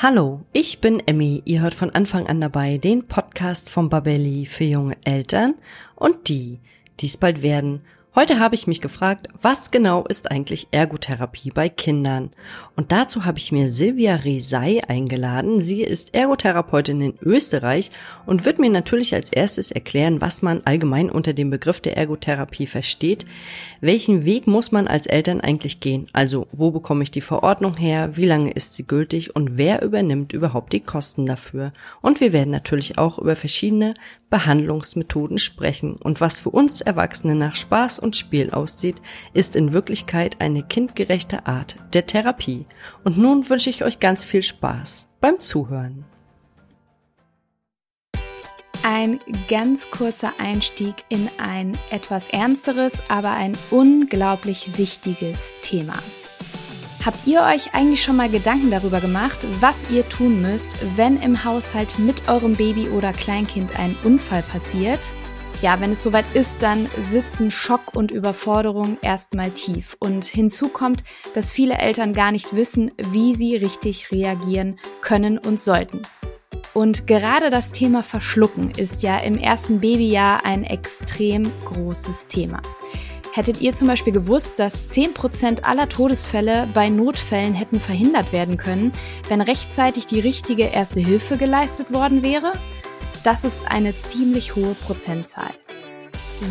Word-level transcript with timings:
Hallo, 0.00 0.42
ich 0.52 0.80
bin 0.80 1.02
Emmy. 1.08 1.42
Ihr 1.44 1.60
hört 1.60 1.74
von 1.74 1.90
Anfang 1.90 2.28
an 2.28 2.40
dabei 2.40 2.78
den 2.78 3.08
Podcast 3.08 3.68
von 3.68 3.88
Babelli 3.88 4.46
für 4.46 4.62
junge 4.62 4.96
Eltern 5.02 5.56
und 5.96 6.28
die, 6.28 6.60
die 7.00 7.06
es 7.06 7.16
bald 7.16 7.42
werden 7.42 7.80
Heute 8.18 8.40
habe 8.40 8.56
ich 8.56 8.66
mich 8.66 8.80
gefragt, 8.80 9.28
was 9.42 9.70
genau 9.70 10.04
ist 10.04 10.32
eigentlich 10.32 10.66
Ergotherapie 10.72 11.52
bei 11.52 11.68
Kindern? 11.68 12.30
Und 12.74 12.90
dazu 12.90 13.24
habe 13.24 13.38
ich 13.38 13.52
mir 13.52 13.70
Silvia 13.70 14.16
Resei 14.16 14.82
eingeladen. 14.88 15.60
Sie 15.60 15.84
ist 15.84 16.16
Ergotherapeutin 16.16 17.00
in 17.00 17.14
Österreich 17.22 17.92
und 18.26 18.44
wird 18.44 18.58
mir 18.58 18.70
natürlich 18.70 19.14
als 19.14 19.30
erstes 19.30 19.70
erklären, 19.70 20.20
was 20.20 20.42
man 20.42 20.62
allgemein 20.64 21.10
unter 21.10 21.32
dem 21.32 21.50
Begriff 21.50 21.80
der 21.80 21.96
Ergotherapie 21.96 22.66
versteht. 22.66 23.24
Welchen 23.80 24.24
Weg 24.24 24.48
muss 24.48 24.72
man 24.72 24.88
als 24.88 25.06
Eltern 25.06 25.40
eigentlich 25.40 25.78
gehen? 25.78 26.08
Also, 26.12 26.48
wo 26.50 26.72
bekomme 26.72 27.04
ich 27.04 27.12
die 27.12 27.20
Verordnung 27.20 27.76
her? 27.76 28.16
Wie 28.16 28.26
lange 28.26 28.50
ist 28.50 28.74
sie 28.74 28.84
gültig? 28.84 29.36
Und 29.36 29.58
wer 29.58 29.82
übernimmt 29.82 30.32
überhaupt 30.32 30.72
die 30.72 30.80
Kosten 30.80 31.24
dafür? 31.24 31.72
Und 32.02 32.20
wir 32.20 32.32
werden 32.32 32.50
natürlich 32.50 32.98
auch 32.98 33.20
über 33.20 33.36
verschiedene 33.36 33.94
Behandlungsmethoden 34.30 35.38
sprechen. 35.38 35.94
Und 35.94 36.20
was 36.20 36.40
für 36.40 36.50
uns 36.50 36.80
Erwachsene 36.80 37.34
nach 37.34 37.56
Spaß 37.56 37.98
Spiel 38.16 38.50
aussieht, 38.50 38.96
ist 39.32 39.56
in 39.56 39.72
Wirklichkeit 39.72 40.40
eine 40.40 40.62
kindgerechte 40.62 41.46
Art 41.46 41.76
der 41.92 42.06
Therapie. 42.06 42.66
Und 43.04 43.18
nun 43.18 43.48
wünsche 43.48 43.70
ich 43.70 43.84
euch 43.84 44.00
ganz 44.00 44.24
viel 44.24 44.42
Spaß 44.42 45.08
beim 45.20 45.40
Zuhören. 45.40 46.04
Ein 48.82 49.20
ganz 49.48 49.90
kurzer 49.90 50.32
Einstieg 50.38 50.94
in 51.08 51.28
ein 51.36 51.76
etwas 51.90 52.28
ernsteres, 52.28 53.02
aber 53.08 53.32
ein 53.32 53.52
unglaublich 53.70 54.78
wichtiges 54.78 55.54
Thema. 55.62 55.94
Habt 57.04 57.26
ihr 57.26 57.42
euch 57.42 57.74
eigentlich 57.74 58.02
schon 58.02 58.16
mal 58.16 58.28
Gedanken 58.28 58.70
darüber 58.70 59.00
gemacht, 59.00 59.46
was 59.60 59.90
ihr 59.90 60.08
tun 60.08 60.42
müsst, 60.42 60.76
wenn 60.96 61.20
im 61.22 61.44
Haushalt 61.44 61.98
mit 61.98 62.28
eurem 62.28 62.54
Baby 62.54 62.88
oder 62.88 63.12
Kleinkind 63.12 63.78
ein 63.78 63.96
Unfall 64.04 64.42
passiert? 64.42 65.12
Ja, 65.60 65.80
wenn 65.80 65.90
es 65.90 66.04
soweit 66.04 66.24
ist, 66.34 66.62
dann 66.62 66.88
sitzen 67.00 67.50
Schock 67.50 67.96
und 67.96 68.12
Überforderung 68.12 68.96
erstmal 69.02 69.50
tief. 69.50 69.96
Und 69.98 70.24
hinzu 70.24 70.68
kommt, 70.68 71.02
dass 71.34 71.50
viele 71.50 71.74
Eltern 71.78 72.12
gar 72.12 72.30
nicht 72.30 72.54
wissen, 72.54 72.92
wie 73.10 73.34
sie 73.34 73.56
richtig 73.56 74.12
reagieren 74.12 74.78
können 75.00 75.36
und 75.36 75.58
sollten. 75.58 76.02
Und 76.74 77.08
gerade 77.08 77.50
das 77.50 77.72
Thema 77.72 78.04
Verschlucken 78.04 78.70
ist 78.70 79.02
ja 79.02 79.18
im 79.18 79.36
ersten 79.36 79.80
Babyjahr 79.80 80.44
ein 80.44 80.62
extrem 80.62 81.50
großes 81.64 82.28
Thema. 82.28 82.62
Hättet 83.32 83.60
ihr 83.60 83.74
zum 83.74 83.88
Beispiel 83.88 84.12
gewusst, 84.12 84.60
dass 84.60 84.92
10% 84.92 85.64
aller 85.64 85.88
Todesfälle 85.88 86.68
bei 86.72 86.88
Notfällen 86.88 87.54
hätten 87.54 87.80
verhindert 87.80 88.32
werden 88.32 88.58
können, 88.58 88.92
wenn 89.28 89.40
rechtzeitig 89.40 90.06
die 90.06 90.20
richtige 90.20 90.66
erste 90.66 91.00
Hilfe 91.00 91.36
geleistet 91.36 91.92
worden 91.92 92.22
wäre? 92.22 92.52
Das 93.24 93.44
ist 93.44 93.60
eine 93.68 93.96
ziemlich 93.96 94.54
hohe 94.54 94.74
Prozentzahl. 94.74 95.50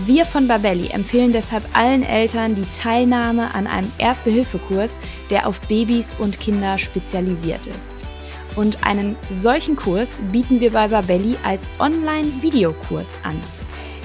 Wir 0.05 0.25
von 0.25 0.47
Babelli 0.47 0.89
empfehlen 0.89 1.31
deshalb 1.31 1.63
allen 1.73 2.03
Eltern 2.03 2.55
die 2.55 2.69
Teilnahme 2.77 3.55
an 3.55 3.67
einem 3.67 3.89
Erste-Hilfe-Kurs, 3.97 4.99
der 5.29 5.47
auf 5.47 5.61
Babys 5.61 6.13
und 6.19 6.41
Kinder 6.41 6.77
spezialisiert 6.77 7.65
ist. 7.67 8.05
Und 8.57 8.85
einen 8.85 9.15
solchen 9.29 9.77
Kurs 9.77 10.21
bieten 10.31 10.59
wir 10.59 10.71
bei 10.73 10.89
Babelli 10.89 11.37
als 11.43 11.69
Online-Videokurs 11.79 13.19
an. 13.23 13.39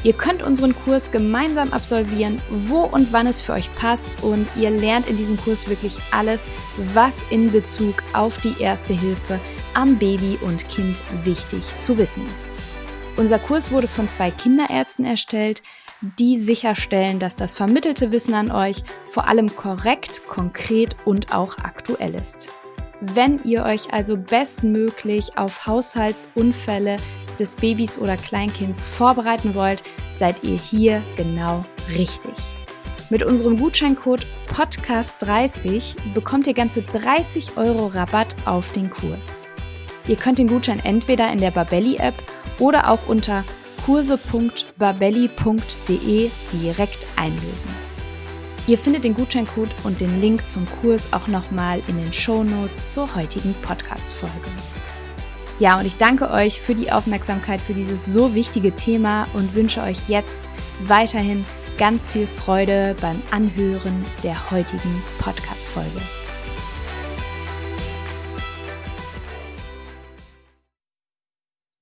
Ihr 0.04 0.12
könnt 0.12 0.42
unseren 0.42 0.74
Kurs 0.74 1.10
gemeinsam 1.10 1.72
absolvieren, 1.72 2.40
wo 2.50 2.80
und 2.82 3.12
wann 3.12 3.26
es 3.26 3.40
für 3.40 3.52
euch 3.52 3.72
passt 3.74 4.22
und 4.22 4.48
ihr 4.56 4.70
lernt 4.70 5.08
in 5.08 5.16
diesem 5.16 5.36
Kurs 5.36 5.68
wirklich 5.68 5.96
alles, 6.10 6.48
was 6.92 7.24
in 7.30 7.50
Bezug 7.50 8.02
auf 8.12 8.38
die 8.38 8.60
Erste 8.60 8.94
Hilfe 8.94 9.40
am 9.74 9.98
Baby 9.98 10.38
und 10.42 10.68
Kind 10.68 11.00
wichtig 11.24 11.76
zu 11.78 11.98
wissen 11.98 12.26
ist. 12.34 12.62
Unser 13.16 13.38
Kurs 13.38 13.70
wurde 13.70 13.88
von 13.88 14.08
zwei 14.08 14.30
Kinderärzten 14.30 15.04
erstellt, 15.04 15.62
die 16.18 16.38
sicherstellen, 16.38 17.18
dass 17.18 17.36
das 17.36 17.54
vermittelte 17.54 18.10
Wissen 18.10 18.34
an 18.34 18.50
euch 18.50 18.82
vor 19.08 19.28
allem 19.28 19.54
korrekt, 19.54 20.26
konkret 20.26 20.96
und 21.04 21.32
auch 21.32 21.58
aktuell 21.58 22.14
ist. 22.14 22.48
Wenn 23.00 23.42
ihr 23.44 23.64
euch 23.64 23.92
also 23.92 24.16
bestmöglich 24.16 25.36
auf 25.36 25.66
Haushaltsunfälle 25.66 26.96
des 27.38 27.56
Babys 27.56 27.98
oder 27.98 28.16
Kleinkinds 28.16 28.86
vorbereiten 28.86 29.54
wollt, 29.54 29.82
seid 30.12 30.44
ihr 30.44 30.56
hier 30.56 31.02
genau 31.16 31.64
richtig. 31.90 32.34
Mit 33.10 33.24
unserem 33.24 33.58
Gutscheincode 33.58 34.26
Podcast30 34.46 35.96
bekommt 36.14 36.46
ihr 36.46 36.54
ganze 36.54 36.82
30 36.82 37.56
Euro 37.56 37.88
Rabatt 37.88 38.34
auf 38.46 38.72
den 38.72 38.88
Kurs. 38.88 39.42
Ihr 40.08 40.16
könnt 40.16 40.38
den 40.38 40.48
Gutschein 40.48 40.84
entweder 40.84 41.32
in 41.32 41.38
der 41.38 41.50
Babelli 41.50 41.96
App 41.96 42.14
oder 42.58 42.90
auch 42.90 43.06
unter 43.06 43.44
kurse.babelli.de 43.84 46.30
direkt 46.52 47.06
einlösen. 47.16 47.70
Ihr 48.66 48.78
findet 48.78 49.04
den 49.04 49.14
Gutscheincode 49.14 49.74
und 49.82 50.00
den 50.00 50.20
Link 50.20 50.46
zum 50.46 50.66
Kurs 50.80 51.12
auch 51.12 51.26
nochmal 51.26 51.82
in 51.88 51.96
den 51.96 52.12
Show 52.12 52.44
Notes 52.44 52.92
zur 52.92 53.12
heutigen 53.16 53.54
Podcast-Folge. 53.62 54.34
Ja, 55.58 55.78
und 55.78 55.86
ich 55.86 55.96
danke 55.96 56.30
euch 56.30 56.60
für 56.60 56.74
die 56.74 56.92
Aufmerksamkeit 56.92 57.60
für 57.60 57.74
dieses 57.74 58.06
so 58.06 58.34
wichtige 58.34 58.74
Thema 58.74 59.26
und 59.34 59.54
wünsche 59.54 59.82
euch 59.82 60.08
jetzt 60.08 60.48
weiterhin 60.84 61.44
ganz 61.76 62.08
viel 62.08 62.26
Freude 62.26 62.96
beim 63.00 63.20
Anhören 63.30 64.04
der 64.22 64.50
heutigen 64.50 65.02
Podcast-Folge. 65.18 66.00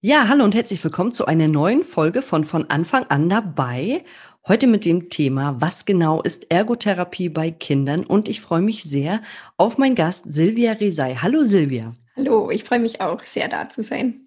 Ja, 0.03 0.29
hallo 0.29 0.45
und 0.45 0.55
herzlich 0.55 0.83
willkommen 0.83 1.13
zu 1.13 1.27
einer 1.27 1.47
neuen 1.47 1.85
Folge 1.85 2.23
von 2.23 2.43
von 2.45 2.71
Anfang 2.71 3.05
an 3.11 3.29
dabei. 3.29 4.03
Heute 4.49 4.67
mit 4.67 4.87
dem 4.87 5.11
Thema, 5.11 5.61
was 5.61 5.85
genau 5.85 6.23
ist 6.23 6.51
Ergotherapie 6.51 7.29
bei 7.29 7.51
Kindern? 7.51 8.05
Und 8.07 8.27
ich 8.27 8.41
freue 8.41 8.63
mich 8.63 8.83
sehr 8.83 9.21
auf 9.59 9.77
meinen 9.77 9.95
Gast 9.95 10.25
Silvia 10.27 10.73
Resei. 10.73 11.17
Hallo 11.17 11.45
Silvia. 11.45 11.95
Hallo, 12.17 12.51
ich 12.51 12.65
freue 12.65 12.79
mich 12.79 13.03
auch 13.03 13.23
sehr 13.25 13.49
da 13.49 13.69
zu 13.69 13.83
sein. 13.83 14.27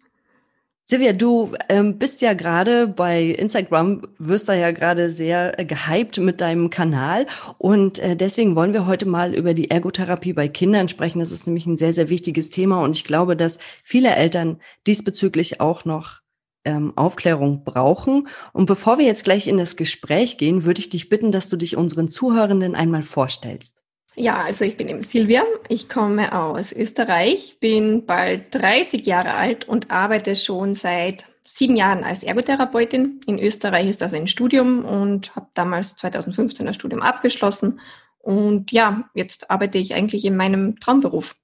Silvia, 0.86 1.14
du 1.14 1.54
ähm, 1.70 1.98
bist 1.98 2.22
ja 2.22 2.34
gerade 2.34 2.88
bei 2.88 3.24
Instagram, 3.24 4.02
wirst 4.18 4.50
da 4.50 4.54
ja 4.54 4.72
gerade 4.72 5.12
sehr 5.12 5.58
äh, 5.58 5.64
gehypt 5.64 6.18
mit 6.18 6.42
deinem 6.42 6.70
Kanal 6.70 7.26
und 7.58 8.00
äh, 8.00 8.18
deswegen 8.18 8.58
wollen 8.58 8.74
wir 8.74 8.86
heute 8.86 9.06
mal 9.06 9.34
über 9.34 9.54
die 9.54 9.72
Ergotherapie 9.72 10.34
bei 10.34 10.50
Kindern 10.50 10.90
sprechen. 10.90 11.20
Das 11.20 11.32
ist 11.32 11.48
nämlich 11.48 11.66
ein 11.66 11.78
sehr, 11.78 11.94
sehr 11.94 12.10
wichtiges 12.10 12.50
Thema 12.50 12.82
und 12.84 12.98
ich 12.98 13.06
glaube, 13.06 13.38
dass 13.38 13.60
viele 13.82 14.14
Eltern 14.14 14.60
diesbezüglich 14.86 15.62
auch 15.62 15.86
noch 15.86 16.20
ähm, 16.66 16.92
Aufklärung 16.98 17.64
brauchen. 17.64 18.28
Und 18.52 18.66
bevor 18.66 18.98
wir 18.98 19.06
jetzt 19.06 19.24
gleich 19.24 19.48
in 19.48 19.58
das 19.58 19.78
Gespräch 19.78 20.38
gehen, 20.38 20.66
würde 20.66 20.80
ich 20.80 20.90
dich 20.90 21.08
bitten, 21.08 21.32
dass 21.32 21.50
du 21.50 21.56
dich 21.56 21.78
unseren 21.78 22.10
Zuhörenden 22.10 22.76
einmal 22.76 23.04
vorstellst. 23.04 23.83
Ja, 24.16 24.42
also 24.42 24.64
ich 24.64 24.78
bin 24.78 24.90
eben 24.90 25.04
Silvia. 25.04 25.44
Ich 25.70 25.90
komme 25.90 26.38
aus 26.40 26.72
Österreich, 26.72 27.58
bin 27.60 28.06
bald 28.06 28.54
30 28.54 29.06
Jahre 29.06 29.34
alt 29.34 29.68
und 29.68 29.90
arbeite 29.90 30.36
schon 30.36 30.76
seit 30.76 31.26
sieben 31.46 31.76
Jahren 31.76 32.04
als 32.04 32.24
Ergotherapeutin. 32.24 33.22
In 33.26 33.40
Österreich 33.40 33.90
ist 33.90 34.02
das 34.02 34.14
ein 34.14 34.28
Studium 34.28 34.86
und 34.86 35.36
habe 35.36 35.48
damals 35.56 35.96
2015 35.96 36.66
das 36.66 36.76
Studium 36.76 37.02
abgeschlossen. 37.02 37.80
Und 38.20 38.72
ja, 38.72 39.10
jetzt 39.16 39.50
arbeite 39.50 39.80
ich 39.80 39.96
eigentlich 39.96 40.26
in 40.26 40.36
meinem 40.36 40.80
Traumberuf. 40.80 41.36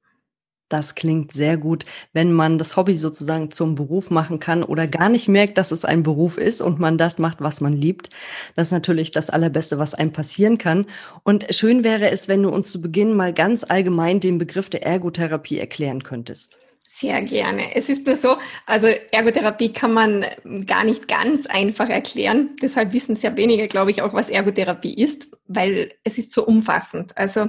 Das 0.70 0.94
klingt 0.94 1.34
sehr 1.34 1.58
gut, 1.58 1.84
wenn 2.14 2.32
man 2.32 2.60
das 2.60 2.78
Hobby 2.78 2.96
sozusagen 2.96 3.50
zum 3.50 3.74
Beruf 3.74 4.12
machen 4.12 4.40
kann 4.40 4.64
oder 4.64 4.88
gar 4.88 5.10
nicht 5.10 5.28
merkt, 5.28 5.58
dass 5.58 5.72
es 5.72 5.84
ein 5.84 6.04
Beruf 6.04 6.38
ist 6.38 6.62
und 6.62 6.80
man 6.80 7.00
das 7.00 7.18
macht, 7.18 7.42
was 7.42 7.60
man 7.60 7.74
liebt. 7.74 8.12
Das 8.56 8.68
ist 8.68 8.72
natürlich 8.72 9.10
das 9.10 9.32
Allerbeste, 9.32 9.80
was 9.80 9.96
einem 9.96 10.14
passieren 10.14 10.60
kann. 10.60 10.86
Und 11.24 11.48
schön 11.56 11.84
wäre 11.84 12.12
es, 12.12 12.28
wenn 12.28 12.44
du 12.44 12.50
uns 12.50 12.72
zu 12.72 12.82
Beginn 12.82 13.16
mal 13.16 13.34
ganz 13.34 13.64
allgemein 13.64 14.20
den 14.20 14.38
Begriff 14.38 14.70
der 14.70 14.84
Ergotherapie 14.84 15.58
erklären 15.58 16.04
könntest. 16.04 16.60
Sehr 17.00 17.22
gerne. 17.22 17.78
Es 17.78 17.88
ist 17.88 18.06
nur 18.06 18.18
so, 18.18 18.36
also 18.66 18.88
Ergotherapie 18.88 19.72
kann 19.72 19.94
man 19.94 20.26
gar 20.66 20.84
nicht 20.84 21.08
ganz 21.08 21.46
einfach 21.46 21.88
erklären. 21.88 22.58
Deshalb 22.62 22.92
wissen 22.92 23.16
sehr 23.16 23.38
wenige, 23.38 23.70
glaube 23.70 23.92
ich, 23.92 24.02
auch, 24.02 24.14
was 24.14 24.28
Ergotherapie 24.28 24.96
ist, 24.96 25.38
weil 25.48 25.94
es 26.04 26.18
ist 26.18 26.34
so 26.34 26.46
umfassend. 26.46 27.18
Also 27.18 27.48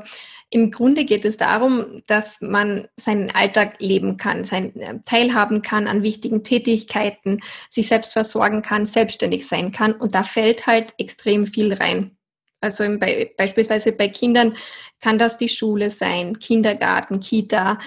im 0.51 0.71
Grunde 0.71 1.05
geht 1.05 1.25
es 1.25 1.37
darum, 1.37 2.01
dass 2.07 2.41
man 2.41 2.87
seinen 2.97 3.33
Alltag 3.33 3.81
leben 3.81 4.19
kann, 4.19 4.45
sein 4.45 4.77
äh, 4.77 5.01
teilhaben 5.05 5.63
kann 5.63 5.89
an 5.89 6.05
wichtigen 6.05 6.45
Tätigkeiten, 6.45 7.41
sich 7.71 7.89
selbst 7.89 8.13
versorgen 8.13 8.63
kann, 8.63 8.87
selbstständig 8.87 9.49
sein 9.49 9.73
kann. 9.73 9.95
Und 9.95 10.15
da 10.15 10.23
fällt 10.23 10.69
halt 10.69 10.95
extrem 10.97 11.49
viel 11.49 11.73
rein. 11.73 12.17
Also 12.61 12.85
im, 12.85 13.01
beispielsweise 13.01 13.91
bei 13.91 14.07
Kindern 14.07 14.55
kann 15.01 15.19
das 15.19 15.37
die 15.39 15.49
Schule 15.49 15.91
sein, 15.91 16.39
Kindergarten, 16.39 17.21
Kita, 17.21 17.79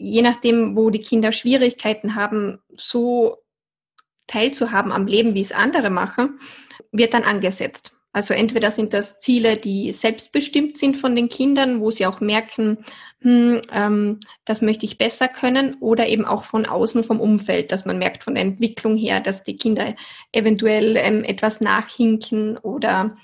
je 0.00 0.22
nachdem, 0.22 0.76
wo 0.76 0.90
die 0.90 1.02
Kinder 1.02 1.32
Schwierigkeiten 1.32 2.14
haben, 2.14 2.58
so 2.74 3.36
teilzuhaben 4.26 4.92
am 4.92 5.06
Leben, 5.06 5.34
wie 5.34 5.42
es 5.42 5.52
andere 5.52 5.90
machen, 5.90 6.40
wird 6.92 7.14
dann 7.14 7.24
angesetzt. 7.24 7.92
Also 8.12 8.34
entweder 8.34 8.72
sind 8.72 8.92
das 8.92 9.20
Ziele, 9.20 9.56
die 9.56 9.92
selbstbestimmt 9.92 10.78
sind 10.78 10.96
von 10.96 11.14
den 11.14 11.28
Kindern, 11.28 11.80
wo 11.80 11.92
sie 11.92 12.06
auch 12.06 12.20
merken, 12.20 12.78
hm, 13.20 13.62
ähm, 13.72 14.20
das 14.44 14.62
möchte 14.62 14.84
ich 14.84 14.98
besser 14.98 15.28
können, 15.28 15.76
oder 15.80 16.08
eben 16.08 16.24
auch 16.24 16.42
von 16.42 16.66
außen 16.66 17.04
vom 17.04 17.20
Umfeld, 17.20 17.70
dass 17.70 17.84
man 17.84 17.98
merkt 17.98 18.24
von 18.24 18.34
der 18.34 18.42
Entwicklung 18.42 18.96
her, 18.96 19.20
dass 19.20 19.44
die 19.44 19.56
Kinder 19.56 19.94
eventuell 20.32 20.96
ähm, 20.96 21.22
etwas 21.22 21.60
nachhinken 21.60 22.58
oder 22.58 23.16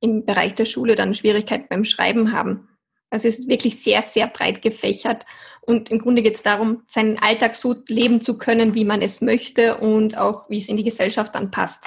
im 0.00 0.24
Bereich 0.24 0.54
der 0.54 0.66
Schule 0.66 0.94
dann 0.94 1.14
Schwierigkeiten 1.14 1.66
beim 1.68 1.84
Schreiben 1.84 2.30
haben. 2.30 2.68
Also 3.10 3.28
es 3.28 3.38
ist 3.38 3.48
wirklich 3.48 3.82
sehr, 3.82 4.02
sehr 4.02 4.26
breit 4.26 4.62
gefächert. 4.62 5.24
Und 5.62 5.90
im 5.90 5.98
Grunde 5.98 6.22
geht 6.22 6.36
es 6.36 6.42
darum, 6.42 6.82
seinen 6.86 7.18
Alltag 7.18 7.54
so 7.54 7.74
leben 7.88 8.20
zu 8.20 8.38
können, 8.38 8.74
wie 8.74 8.84
man 8.84 9.02
es 9.02 9.20
möchte 9.20 9.78
und 9.78 10.16
auch 10.16 10.48
wie 10.48 10.58
es 10.58 10.68
in 10.68 10.76
die 10.76 10.84
Gesellschaft 10.84 11.34
dann 11.34 11.50
passt. 11.50 11.86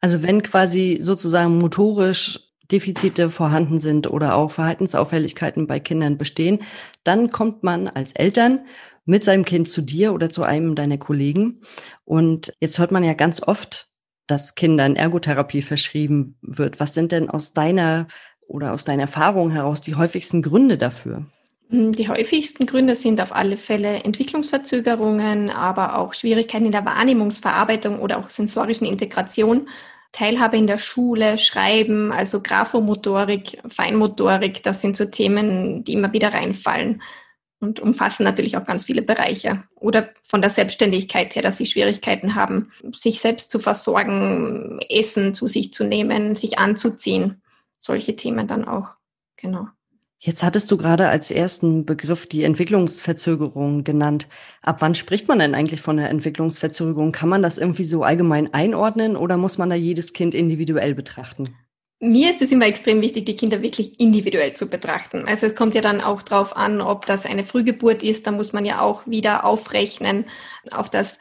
Also 0.00 0.22
wenn 0.22 0.42
quasi 0.42 0.98
sozusagen 1.00 1.58
motorisch 1.58 2.40
Defizite 2.70 3.30
vorhanden 3.30 3.78
sind 3.78 4.08
oder 4.10 4.36
auch 4.36 4.50
Verhaltensauffälligkeiten 4.50 5.66
bei 5.66 5.80
Kindern 5.80 6.18
bestehen, 6.18 6.60
dann 7.04 7.30
kommt 7.30 7.62
man 7.62 7.88
als 7.88 8.12
Eltern 8.12 8.66
mit 9.04 9.24
seinem 9.24 9.44
Kind 9.44 9.68
zu 9.68 9.82
dir 9.82 10.12
oder 10.12 10.30
zu 10.30 10.42
einem 10.42 10.74
deiner 10.74 10.98
Kollegen. 10.98 11.62
Und 12.04 12.52
jetzt 12.60 12.78
hört 12.78 12.92
man 12.92 13.04
ja 13.04 13.14
ganz 13.14 13.42
oft, 13.42 13.88
dass 14.26 14.56
Kindern 14.56 14.96
Ergotherapie 14.96 15.62
verschrieben 15.62 16.36
wird. 16.42 16.80
Was 16.80 16.94
sind 16.94 17.12
denn 17.12 17.30
aus 17.30 17.52
deiner 17.52 18.08
oder 18.48 18.72
aus 18.72 18.84
deiner 18.84 19.02
Erfahrung 19.02 19.50
heraus 19.50 19.80
die 19.80 19.94
häufigsten 19.94 20.42
Gründe 20.42 20.78
dafür? 20.78 21.26
Hm, 21.70 21.92
die 21.94 22.08
häufigsten 22.08 22.66
Gründe 22.66 22.94
sind 22.94 23.20
auf 23.20 23.34
alle 23.34 23.56
Fälle 23.56 24.04
Entwicklungsverzögerungen, 24.04 25.50
aber 25.50 25.98
auch 25.98 26.14
Schwierigkeiten 26.14 26.66
in 26.66 26.72
der 26.72 26.84
Wahrnehmungsverarbeitung 26.84 28.00
oder 28.00 28.18
auch 28.18 28.30
sensorischen 28.30 28.86
Integration. 28.86 29.68
Teilhabe 30.12 30.56
in 30.56 30.66
der 30.66 30.78
Schule, 30.78 31.36
Schreiben, 31.36 32.12
also 32.12 32.40
Graphomotorik, 32.40 33.58
Feinmotorik, 33.68 34.62
das 34.62 34.80
sind 34.80 34.96
so 34.96 35.04
Themen, 35.04 35.84
die 35.84 35.92
immer 35.92 36.12
wieder 36.12 36.32
reinfallen 36.32 37.02
und 37.60 37.80
umfassen 37.80 38.24
natürlich 38.24 38.56
auch 38.56 38.64
ganz 38.64 38.84
viele 38.84 39.02
Bereiche. 39.02 39.64
Oder 39.74 40.10
von 40.22 40.40
der 40.40 40.50
Selbstständigkeit 40.50 41.34
her, 41.34 41.42
dass 41.42 41.58
sie 41.58 41.66
Schwierigkeiten 41.66 42.34
haben, 42.34 42.70
sich 42.94 43.20
selbst 43.20 43.50
zu 43.50 43.58
versorgen, 43.58 44.78
Essen 44.88 45.34
zu 45.34 45.48
sich 45.48 45.72
zu 45.72 45.84
nehmen, 45.84 46.34
sich 46.34 46.58
anzuziehen. 46.58 47.42
Solche 47.78 48.16
Themen 48.16 48.48
dann 48.48 48.66
auch. 48.66 48.94
Genau. 49.36 49.68
Jetzt 50.18 50.42
hattest 50.42 50.70
du 50.70 50.76
gerade 50.76 51.08
als 51.08 51.30
ersten 51.30 51.84
Begriff 51.84 52.26
die 52.26 52.42
Entwicklungsverzögerung 52.44 53.84
genannt. 53.84 54.28
Ab 54.62 54.78
wann 54.80 54.94
spricht 54.94 55.28
man 55.28 55.38
denn 55.38 55.54
eigentlich 55.54 55.82
von 55.82 55.98
der 55.98 56.08
Entwicklungsverzögerung? 56.08 57.12
Kann 57.12 57.28
man 57.28 57.42
das 57.42 57.58
irgendwie 57.58 57.84
so 57.84 58.02
allgemein 58.02 58.52
einordnen 58.54 59.16
oder 59.16 59.36
muss 59.36 59.58
man 59.58 59.68
da 59.68 59.76
jedes 59.76 60.14
Kind 60.14 60.34
individuell 60.34 60.94
betrachten? 60.94 61.54
Mir 61.98 62.30
ist 62.30 62.42
es 62.42 62.52
immer 62.52 62.66
extrem 62.66 63.00
wichtig, 63.00 63.24
die 63.24 63.36
Kinder 63.36 63.62
wirklich 63.62 63.98
individuell 64.00 64.54
zu 64.54 64.68
betrachten. 64.68 65.24
Also 65.26 65.46
es 65.46 65.54
kommt 65.54 65.74
ja 65.74 65.80
dann 65.80 66.00
auch 66.00 66.22
darauf 66.22 66.56
an, 66.56 66.80
ob 66.80 67.06
das 67.06 67.24
eine 67.24 67.44
Frühgeburt 67.44 68.02
ist. 68.02 68.26
Da 68.26 68.32
muss 68.32 68.52
man 68.52 68.64
ja 68.64 68.80
auch 68.80 69.06
wieder 69.06 69.44
aufrechnen 69.44 70.26
auf 70.70 70.90
das 70.90 71.18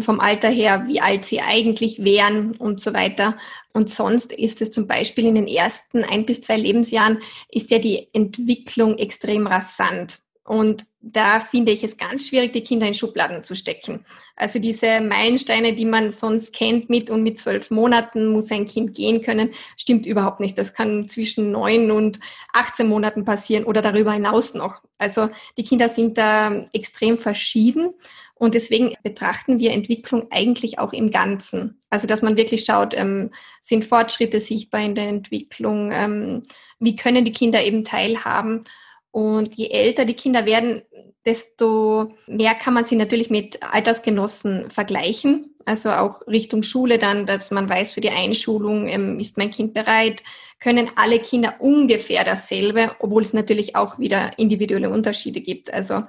vom 0.00 0.20
Alter 0.20 0.48
her, 0.48 0.84
wie 0.86 1.00
alt 1.00 1.24
sie 1.24 1.40
eigentlich 1.40 2.04
wären 2.04 2.56
und 2.56 2.80
so 2.80 2.92
weiter. 2.92 3.36
Und 3.72 3.90
sonst 3.90 4.32
ist 4.32 4.60
es 4.60 4.70
zum 4.70 4.86
Beispiel 4.86 5.26
in 5.26 5.34
den 5.34 5.46
ersten 5.46 6.04
ein 6.04 6.26
bis 6.26 6.42
zwei 6.42 6.56
Lebensjahren 6.56 7.18
ist 7.50 7.70
ja 7.70 7.78
die 7.78 8.08
Entwicklung 8.12 8.98
extrem 8.98 9.46
rasant. 9.46 10.18
Und 10.44 10.84
da 11.00 11.40
finde 11.40 11.72
ich 11.72 11.84
es 11.84 11.96
ganz 11.96 12.26
schwierig, 12.26 12.52
die 12.52 12.62
Kinder 12.62 12.86
in 12.86 12.94
Schubladen 12.94 13.44
zu 13.44 13.54
stecken. 13.54 14.04
Also 14.34 14.58
diese 14.58 15.00
Meilensteine, 15.00 15.74
die 15.74 15.84
man 15.84 16.10
sonst 16.12 16.52
kennt 16.52 16.88
mit 16.88 17.10
und 17.10 17.22
mit 17.22 17.38
zwölf 17.38 17.70
Monaten 17.70 18.32
muss 18.32 18.50
ein 18.50 18.66
Kind 18.66 18.94
gehen 18.94 19.20
können, 19.20 19.50
stimmt 19.76 20.06
überhaupt 20.06 20.40
nicht. 20.40 20.56
Das 20.56 20.74
kann 20.74 21.08
zwischen 21.08 21.52
neun 21.52 21.90
und 21.90 22.18
18 22.52 22.88
Monaten 22.88 23.24
passieren 23.24 23.64
oder 23.64 23.82
darüber 23.82 24.12
hinaus 24.12 24.54
noch. 24.54 24.80
Also 24.96 25.28
die 25.56 25.64
Kinder 25.64 25.88
sind 25.88 26.16
da 26.18 26.66
extrem 26.72 27.18
verschieden. 27.18 27.94
Und 28.38 28.54
deswegen 28.54 28.94
betrachten 29.02 29.58
wir 29.58 29.72
Entwicklung 29.72 30.28
eigentlich 30.30 30.78
auch 30.78 30.92
im 30.92 31.10
Ganzen. 31.10 31.80
Also 31.90 32.06
dass 32.06 32.22
man 32.22 32.36
wirklich 32.36 32.64
schaut, 32.64 32.94
ähm, 32.96 33.30
sind 33.62 33.84
Fortschritte 33.84 34.40
sichtbar 34.40 34.80
in 34.80 34.94
der 34.94 35.08
Entwicklung, 35.08 35.90
ähm, 35.92 36.44
wie 36.78 36.96
können 36.96 37.24
die 37.24 37.32
Kinder 37.32 37.62
eben 37.64 37.84
teilhaben. 37.84 38.64
Und 39.10 39.56
je 39.56 39.68
älter 39.70 40.04
die 40.04 40.14
Kinder 40.14 40.46
werden, 40.46 40.82
desto 41.24 42.14
mehr 42.26 42.54
kann 42.54 42.74
man 42.74 42.84
sie 42.84 42.96
natürlich 42.96 43.30
mit 43.30 43.62
Altersgenossen 43.62 44.70
vergleichen. 44.70 45.54
Also 45.64 45.90
auch 45.90 46.26
Richtung 46.26 46.62
Schule 46.62 46.98
dann, 46.98 47.26
dass 47.26 47.50
man 47.50 47.68
weiß, 47.68 47.92
für 47.92 48.00
die 48.00 48.10
Einschulung 48.10 48.86
ähm, 48.88 49.18
ist 49.18 49.36
mein 49.36 49.50
Kind 49.50 49.74
bereit, 49.74 50.22
können 50.60 50.90
alle 50.96 51.18
Kinder 51.18 51.56
ungefähr 51.58 52.24
dasselbe, 52.24 52.92
obwohl 53.00 53.22
es 53.22 53.32
natürlich 53.32 53.76
auch 53.76 53.98
wieder 53.98 54.38
individuelle 54.38 54.90
Unterschiede 54.90 55.40
gibt. 55.40 55.72
Also 55.72 56.04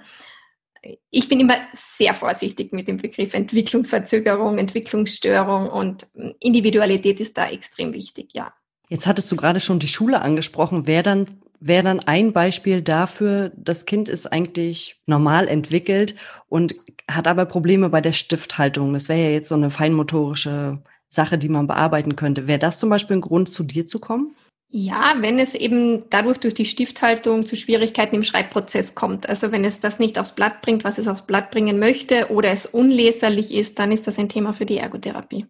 ich 1.10 1.28
bin 1.28 1.40
immer 1.40 1.56
sehr 1.74 2.14
vorsichtig 2.14 2.74
mit 2.74 2.88
dem 2.88 2.98
Begriff 2.98 3.34
Entwicklungsverzögerung, 3.34 4.58
Entwicklungsstörung 4.58 5.70
und 5.70 6.08
Individualität 6.40 7.20
ist 7.20 7.38
da 7.38 7.50
extrem 7.50 7.94
wichtig, 7.94 8.30
ja. 8.34 8.54
Jetzt 8.90 9.06
hattest 9.06 9.32
du 9.32 9.36
gerade 9.36 9.60
schon 9.60 9.80
die 9.80 9.88
Schule 9.88 10.22
angesprochen. 10.22 10.88
Wäre 10.88 11.04
dann, 11.04 11.28
wäre 11.60 11.84
dann 11.84 12.00
ein 12.00 12.34
Beispiel 12.34 12.82
dafür, 12.82 13.52
das 13.56 13.86
Kind 13.86 14.10
ist 14.10 14.28
eigentlich 14.28 15.00
normal 15.06 15.48
entwickelt 15.48 16.16
und 16.48 16.76
hat 17.10 17.28
aber 17.28 17.46
Probleme 17.46 17.90
bei 17.90 18.02
der 18.02 18.14
Stifthaltung. 18.14 18.94
Das 18.94 19.08
wäre 19.08 19.20
ja 19.20 19.30
jetzt 19.30 19.50
so 19.50 19.56
eine 19.56 19.70
feinmotorische 19.70 20.82
Sache, 21.08 21.38
die 21.38 21.50
man 21.50 21.68
bearbeiten 21.68 22.16
könnte. 22.16 22.48
Wäre 22.48 22.60
das 22.60 22.80
zum 22.80 22.90
Beispiel 22.90 23.18
ein 23.18 23.22
Grund, 23.22 23.50
zu 23.50 23.64
dir 23.64 23.86
zu 23.86 24.00
kommen? 24.00 24.36
Ja, 24.72 25.16
wenn 25.18 25.40
es 25.40 25.56
eben 25.56 26.10
dadurch 26.12 26.38
durch 26.38 26.54
die 26.54 26.66
Stifthaltung 26.66 27.48
zu 27.48 27.56
Schwierigkeiten 27.56 28.16
im 28.16 28.24
Schreibprozess 28.24 28.94
kommt. 28.94 29.28
Also 29.28 29.52
wenn 29.52 29.66
es 29.66 29.80
das 29.80 29.98
nicht 29.98 30.20
aufs 30.20 30.36
Blatt 30.36 30.62
bringt, 30.62 30.84
was 30.84 31.00
es 31.00 31.08
aufs 31.08 31.24
Blatt 31.24 31.50
bringen 31.50 31.80
möchte 31.80 32.32
oder 32.32 32.52
es 32.52 32.68
unleserlich 32.68 33.52
ist, 33.52 33.80
dann 33.80 33.92
ist 33.92 34.06
das 34.06 34.20
ein 34.20 34.30
Thema 34.30 34.54
für 34.54 34.68
die 34.68 34.78
Ergotherapie. 34.78 35.48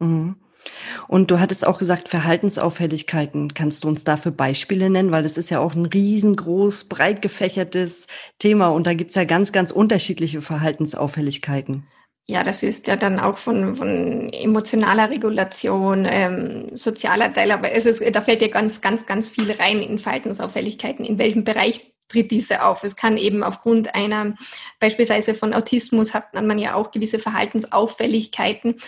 Mhm. 0.00 0.36
Und 1.06 1.30
du 1.30 1.38
hattest 1.38 1.64
auch 1.64 1.78
gesagt, 1.78 2.08
Verhaltensauffälligkeiten. 2.08 3.54
Kannst 3.54 3.84
du 3.84 3.88
uns 3.88 4.02
dafür 4.02 4.32
Beispiele 4.32 4.90
nennen? 4.90 5.12
Weil 5.12 5.22
das 5.22 5.38
ist 5.38 5.50
ja 5.50 5.60
auch 5.60 5.74
ein 5.74 5.86
riesengroß, 5.86 6.88
breit 6.88 7.22
gefächertes 7.22 8.08
Thema 8.40 8.68
und 8.68 8.88
da 8.88 8.94
gibt's 8.94 9.14
ja 9.14 9.22
ganz, 9.22 9.52
ganz 9.52 9.70
unterschiedliche 9.70 10.42
Verhaltensauffälligkeiten. 10.42 11.86
Ja, 12.28 12.42
das 12.42 12.64
ist 12.64 12.88
ja 12.88 12.96
dann 12.96 13.20
auch 13.20 13.38
von, 13.38 13.76
von 13.76 14.30
emotionaler 14.32 15.10
Regulation, 15.10 16.08
ähm, 16.10 16.74
sozialer 16.74 17.32
Teil, 17.32 17.52
aber 17.52 17.70
es 17.70 17.84
ist, 17.86 18.02
da 18.16 18.20
fällt 18.20 18.42
ja 18.42 18.48
ganz, 18.48 18.80
ganz, 18.80 19.06
ganz 19.06 19.28
viel 19.28 19.52
rein 19.52 19.80
in 19.80 20.00
Verhaltensauffälligkeiten. 20.00 21.04
In 21.04 21.18
welchem 21.18 21.44
Bereich 21.44 21.92
tritt 22.08 22.32
diese 22.32 22.64
auf? 22.64 22.82
Es 22.82 22.96
kann 22.96 23.16
eben 23.16 23.44
aufgrund 23.44 23.94
einer, 23.94 24.34
beispielsweise 24.80 25.34
von 25.34 25.54
Autismus 25.54 26.14
hat 26.14 26.34
man 26.34 26.58
ja 26.58 26.74
auch 26.74 26.90
gewisse 26.90 27.20
Verhaltensauffälligkeiten, 27.20 28.80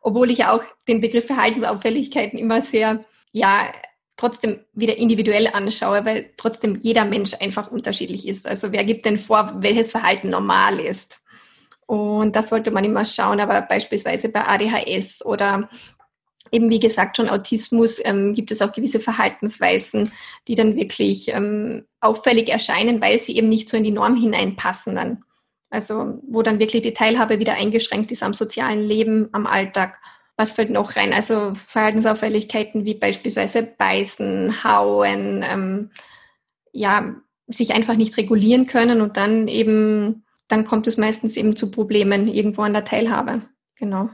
obwohl 0.00 0.30
ich 0.30 0.38
ja 0.38 0.54
auch 0.54 0.64
den 0.88 1.02
Begriff 1.02 1.26
Verhaltensauffälligkeiten 1.26 2.38
immer 2.38 2.62
sehr, 2.62 3.04
ja, 3.30 3.70
trotzdem 4.16 4.60
wieder 4.72 4.96
individuell 4.96 5.48
anschaue, 5.48 6.06
weil 6.06 6.30
trotzdem 6.38 6.76
jeder 6.76 7.04
Mensch 7.04 7.34
einfach 7.40 7.70
unterschiedlich 7.70 8.26
ist. 8.26 8.46
Also 8.46 8.72
wer 8.72 8.84
gibt 8.84 9.04
denn 9.04 9.18
vor, 9.18 9.56
welches 9.58 9.90
Verhalten 9.90 10.30
normal 10.30 10.80
ist? 10.80 11.20
Und 11.86 12.34
das 12.34 12.48
sollte 12.48 12.72
man 12.72 12.84
immer 12.84 13.04
schauen, 13.06 13.40
aber 13.40 13.62
beispielsweise 13.62 14.28
bei 14.28 14.46
ADHS 14.46 15.24
oder 15.24 15.68
eben 16.52 16.70
wie 16.70 16.80
gesagt 16.80 17.16
schon 17.16 17.28
Autismus 17.28 18.00
ähm, 18.04 18.34
gibt 18.34 18.50
es 18.50 18.62
auch 18.62 18.72
gewisse 18.72 19.00
Verhaltensweisen, 19.00 20.12
die 20.48 20.54
dann 20.54 20.76
wirklich 20.76 21.28
ähm, 21.32 21.84
auffällig 22.00 22.48
erscheinen, 22.48 23.00
weil 23.00 23.18
sie 23.18 23.36
eben 23.36 23.48
nicht 23.48 23.68
so 23.68 23.76
in 23.76 23.84
die 23.84 23.90
Norm 23.90 24.16
hineinpassen 24.16 24.96
dann. 24.96 25.24
Also 25.70 26.20
wo 26.28 26.42
dann 26.42 26.58
wirklich 26.58 26.82
die 26.82 26.94
Teilhabe 26.94 27.38
wieder 27.38 27.54
eingeschränkt 27.54 28.12
ist 28.12 28.22
am 28.22 28.34
sozialen 28.34 28.80
Leben, 28.80 29.28
am 29.32 29.46
Alltag. 29.46 29.98
Was 30.36 30.52
fällt 30.52 30.70
noch 30.70 30.96
rein? 30.96 31.12
Also 31.12 31.54
Verhaltensauffälligkeiten 31.66 32.84
wie 32.84 32.94
beispielsweise 32.94 33.62
Beißen, 33.62 34.64
Hauen, 34.64 35.44
ähm, 35.48 35.90
ja, 36.72 37.14
sich 37.48 37.74
einfach 37.74 37.94
nicht 37.94 38.16
regulieren 38.16 38.66
können 38.66 39.00
und 39.00 39.16
dann 39.16 39.48
eben 39.48 40.25
dann 40.48 40.64
kommt 40.64 40.86
es 40.86 40.96
meistens 40.96 41.36
eben 41.36 41.56
zu 41.56 41.70
Problemen 41.70 42.28
irgendwo 42.28 42.62
an 42.62 42.72
der 42.72 42.84
Teilhabe. 42.84 43.42
Genau. 43.76 44.08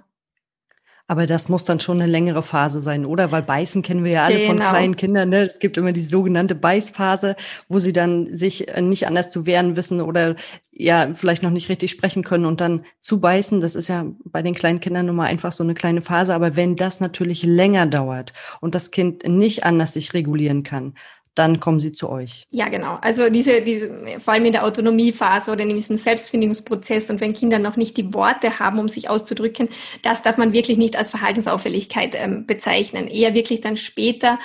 Aber 1.09 1.27
das 1.27 1.51
muss 1.51 1.67
dann 1.67 1.79
schon 1.79 2.01
eine 2.01 2.11
längere 2.11 2.43
Phase 2.43 2.81
sein, 2.81 3.05
oder? 3.05 3.33
Weil 3.33 3.43
beißen 3.43 3.83
kennen 3.83 4.03
wir 4.03 4.13
ja 4.13 4.25
alle 4.25 4.37
genau. 4.37 4.49
von 4.49 4.57
kleinen 4.61 4.97
Kindern. 4.97 5.29
Ne? 5.29 5.43
Es 5.43 5.59
gibt 5.59 5.77
immer 5.77 5.93
die 5.93 6.01
sogenannte 6.01 6.55
Beißphase, 6.55 7.37
wo 7.69 7.79
sie 7.81 7.93
dann 7.93 8.35
sich 8.35 8.69
äh, 8.69 8.81
nicht 8.81 9.07
anders 9.07 9.31
zu 9.31 9.45
wehren 9.45 9.77
wissen 9.77 10.01
oder 10.01 10.37
ja 10.71 11.13
vielleicht 11.13 11.43
noch 11.43 11.51
nicht 11.51 11.69
richtig 11.69 11.91
sprechen 11.91 12.23
können 12.23 12.47
und 12.47 12.63
dann 12.63 12.87
zu 13.01 13.21
beißen. 13.21 13.61
Das 13.61 13.75
ist 13.75 13.89
ja 13.89 14.07
bei 14.25 14.43
den 14.43 14.55
kleinen 14.55 14.81
Kindern 14.81 15.07
nun 15.07 15.17
mal 15.17 15.27
einfach 15.27 15.53
so 15.53 15.65
eine 15.65 15.75
kleine 15.75 16.01
Phase. 16.01 16.35
Aber 16.35 16.57
wenn 16.57 16.77
das 16.77 17.01
natürlich 17.01 17.43
länger 17.43 17.85
dauert 17.87 18.33
und 18.61 18.75
das 18.75 18.91
Kind 18.91 19.29
nicht 19.29 19.65
anders 19.65 19.93
sich 19.93 20.15
regulieren 20.15 20.63
kann, 20.63 20.95
dann 21.35 21.61
kommen 21.61 21.81
sie 21.81 21.93
zu 21.93 22.11
euch. 22.11 22.45
Ja, 22.51 22.69
genau. 22.69 22.99
Also 23.01 23.31
diese, 23.31 23.63
diese, 23.63 24.21
vor 24.21 24.35
allem 24.35 24.45
in 24.45 24.53
der 24.53 24.65
Autonomiephase 24.65 25.51
oder 25.51 25.63
in 25.63 25.71
diesem 25.71 25.97
Selbstfindungsprozess 25.97 27.09
und 27.11 27.21
wenn 27.21 27.33
Kinder 27.33 27.59
noch 27.59 27.77
nicht 27.77 27.97
die 27.97 28.13
Worte 28.13 28.59
haben, 28.59 28.79
um 28.79 28.89
sich 28.89 29.09
auszudrücken, 29.09 29.69
das 30.03 30.23
darf 30.23 30.37
man 30.37 30.53
wirklich 30.53 30.77
nicht 30.77 30.97
als 30.97 31.11
Verhaltensauffälligkeit 31.11 32.15
ähm, 32.15 32.47
bezeichnen. 32.47 33.09
Eher 33.09 33.35
wirklich 33.35 33.63
dann 33.63 33.77
später, 33.77 34.39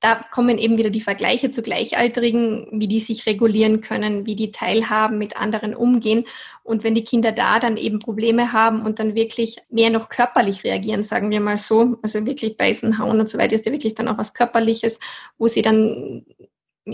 da 0.00 0.14
kommen 0.30 0.56
eben 0.56 0.78
wieder 0.78 0.88
die 0.88 1.02
Vergleiche 1.02 1.50
zu 1.50 1.62
Gleichaltrigen, 1.62 2.66
wie 2.72 2.88
die 2.88 3.00
sich 3.00 3.26
regulieren 3.26 3.82
können, 3.82 4.24
wie 4.24 4.34
die 4.34 4.50
teilhaben, 4.50 5.18
mit 5.18 5.36
anderen 5.36 5.74
umgehen. 5.74 6.24
Und 6.62 6.84
wenn 6.84 6.94
die 6.94 7.04
Kinder 7.04 7.32
da 7.32 7.60
dann 7.60 7.76
eben 7.76 7.98
Probleme 7.98 8.52
haben 8.52 8.82
und 8.82 8.98
dann 8.98 9.14
wirklich 9.14 9.56
mehr 9.68 9.90
noch 9.90 10.08
körperlich 10.08 10.64
reagieren, 10.64 11.04
sagen 11.04 11.30
wir 11.30 11.40
mal 11.40 11.58
so, 11.58 11.98
also 12.02 12.24
wirklich 12.24 12.56
beißen, 12.56 12.98
hauen 12.98 13.20
und 13.20 13.28
so 13.28 13.36
weiter, 13.36 13.54
ist 13.54 13.66
ja 13.66 13.72
wirklich 13.72 13.94
dann 13.94 14.08
auch 14.08 14.16
was 14.16 14.32
Körperliches, 14.32 14.98
wo 15.36 15.48
sie 15.48 15.62
dann 15.62 16.24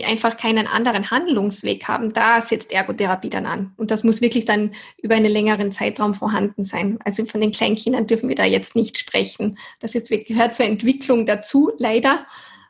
einfach 0.04 0.36
keinen 0.36 0.66
anderen 0.66 1.10
Handlungsweg 1.10 1.86
haben, 1.86 2.12
da 2.12 2.42
setzt 2.42 2.72
Ergotherapie 2.72 3.30
dann 3.30 3.46
an. 3.46 3.72
Und 3.76 3.92
das 3.92 4.02
muss 4.02 4.20
wirklich 4.20 4.44
dann 4.44 4.74
über 5.00 5.14
einen 5.14 5.30
längeren 5.30 5.70
Zeitraum 5.70 6.14
vorhanden 6.14 6.64
sein. 6.64 6.98
Also 7.04 7.24
von 7.24 7.40
den 7.40 7.52
Kleinkindern 7.52 8.06
dürfen 8.06 8.28
wir 8.28 8.36
da 8.36 8.44
jetzt 8.44 8.74
nicht 8.74 8.98
sprechen. 8.98 9.58
Das 9.78 9.94
ist, 9.94 10.08
gehört 10.08 10.54
zur 10.54 10.66
Entwicklung 10.66 11.24
dazu, 11.24 11.70
leider 11.78 12.26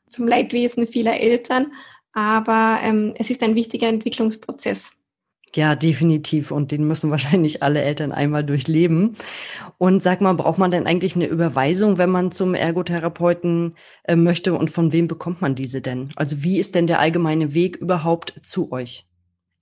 zum 0.08 0.26
Leidwesen 0.28 0.86
vieler 0.86 1.20
Eltern. 1.20 1.72
Aber 2.12 2.78
ähm, 2.82 3.14
es 3.18 3.30
ist 3.30 3.42
ein 3.42 3.54
wichtiger 3.54 3.88
Entwicklungsprozess. 3.88 4.92
Ja, 5.54 5.74
definitiv. 5.74 6.50
Und 6.50 6.70
den 6.70 6.86
müssen 6.86 7.10
wahrscheinlich 7.12 7.62
alle 7.62 7.82
Eltern 7.82 8.12
einmal 8.12 8.44
durchleben. 8.44 9.16
Und 9.78 10.02
sag 10.02 10.20
mal, 10.20 10.34
braucht 10.34 10.58
man 10.58 10.70
denn 10.70 10.86
eigentlich 10.86 11.16
eine 11.16 11.26
Überweisung, 11.26 11.98
wenn 11.98 12.10
man 12.10 12.32
zum 12.32 12.54
Ergotherapeuten 12.54 13.74
äh, 14.04 14.16
möchte? 14.16 14.54
Und 14.54 14.70
von 14.70 14.92
wem 14.92 15.08
bekommt 15.08 15.40
man 15.40 15.54
diese 15.54 15.80
denn? 15.80 16.10
Also 16.16 16.42
wie 16.42 16.58
ist 16.58 16.74
denn 16.74 16.86
der 16.86 17.00
allgemeine 17.00 17.54
Weg 17.54 17.76
überhaupt 17.76 18.34
zu 18.42 18.72
euch? 18.72 19.06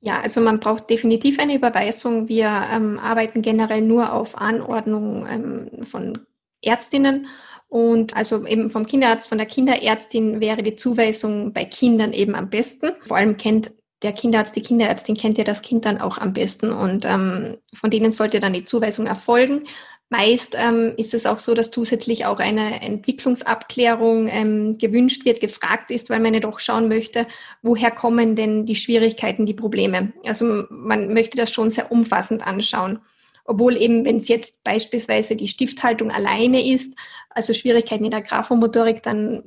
Ja, 0.00 0.20
also 0.20 0.40
man 0.42 0.60
braucht 0.60 0.90
definitiv 0.90 1.38
eine 1.38 1.54
Überweisung. 1.54 2.28
Wir 2.28 2.64
ähm, 2.74 2.98
arbeiten 2.98 3.40
generell 3.40 3.80
nur 3.80 4.12
auf 4.12 4.36
Anordnung 4.36 5.26
ähm, 5.26 5.84
von 5.84 6.18
Ärztinnen 6.60 7.26
und 7.68 8.16
also 8.16 8.47
eben 8.47 8.71
vom 8.71 8.87
Kinderarzt, 8.87 9.28
von 9.28 9.38
der 9.38 9.47
Kinderärztin 9.47 10.40
wäre 10.40 10.62
die 10.62 10.76
Zuweisung 10.76 11.52
bei 11.52 11.64
Kindern 11.64 12.12
eben 12.12 12.35
am 12.35 12.50
besten. 12.50 12.92
Vor 13.04 13.16
allem 13.16 13.37
kennt 13.37 13.73
der 14.02 14.12
Kinderarzt, 14.12 14.54
die 14.54 14.62
Kinderärztin 14.62 15.16
kennt 15.16 15.38
ja 15.38 15.44
das 15.44 15.62
Kind 15.62 15.85
dann 15.85 15.99
auch 16.00 16.18
am 16.18 16.35
besten 16.35 16.71
und 16.71 17.04
ähm, 17.04 17.56
von 17.73 17.90
denen 17.90 18.12
sollte 18.12 18.38
dann 18.38 18.52
die 18.52 18.64
Zuweisung 18.66 19.06
erfolgen. 19.06 19.64
Meist 20.11 20.54
ähm, 20.56 20.92
ist 20.97 21.14
es 21.14 21.26
auch 21.26 21.38
so, 21.38 21.54
dass 21.54 21.71
zusätzlich 21.71 22.26
auch 22.26 22.38
eine 22.38 22.83
Entwicklungsabklärung 22.83 24.28
ähm, 24.28 24.78
gewünscht 24.78 25.25
wird, 25.25 25.40
gefragt 25.40 25.90
ist, 25.90 26.11
weil 26.11 26.21
man 26.21 26.35
ja 26.35 26.40
doch 26.40 26.61
schauen 26.61 26.88
möchte, 26.88 27.26
woher 27.62 27.90
kommen 27.90 28.37
denn 28.37 28.66
die 28.66 28.76
Schwierigkeiten, 28.76 29.47
die 29.47 29.54
Probleme. 29.54 30.12
Also 30.25 30.66
man 30.68 31.12
möchte 31.14 31.38
das 31.38 31.50
schon 31.50 31.71
sehr 31.71 31.90
umfassend 31.90 32.47
anschauen. 32.47 33.00
Obwohl 33.47 33.76
eben, 33.76 34.04
wenn 34.04 34.18
es 34.18 34.28
jetzt 34.28 34.62
beispielsweise 34.62 35.37
die 35.37 35.49
Stifthaltung 35.49 36.11
alleine 36.11 36.64
ist, 36.66 36.94
also 37.35 37.53
Schwierigkeiten 37.53 38.05
in 38.05 38.11
der 38.11 38.23
Graphomotorik, 38.23 39.03
dann 39.03 39.45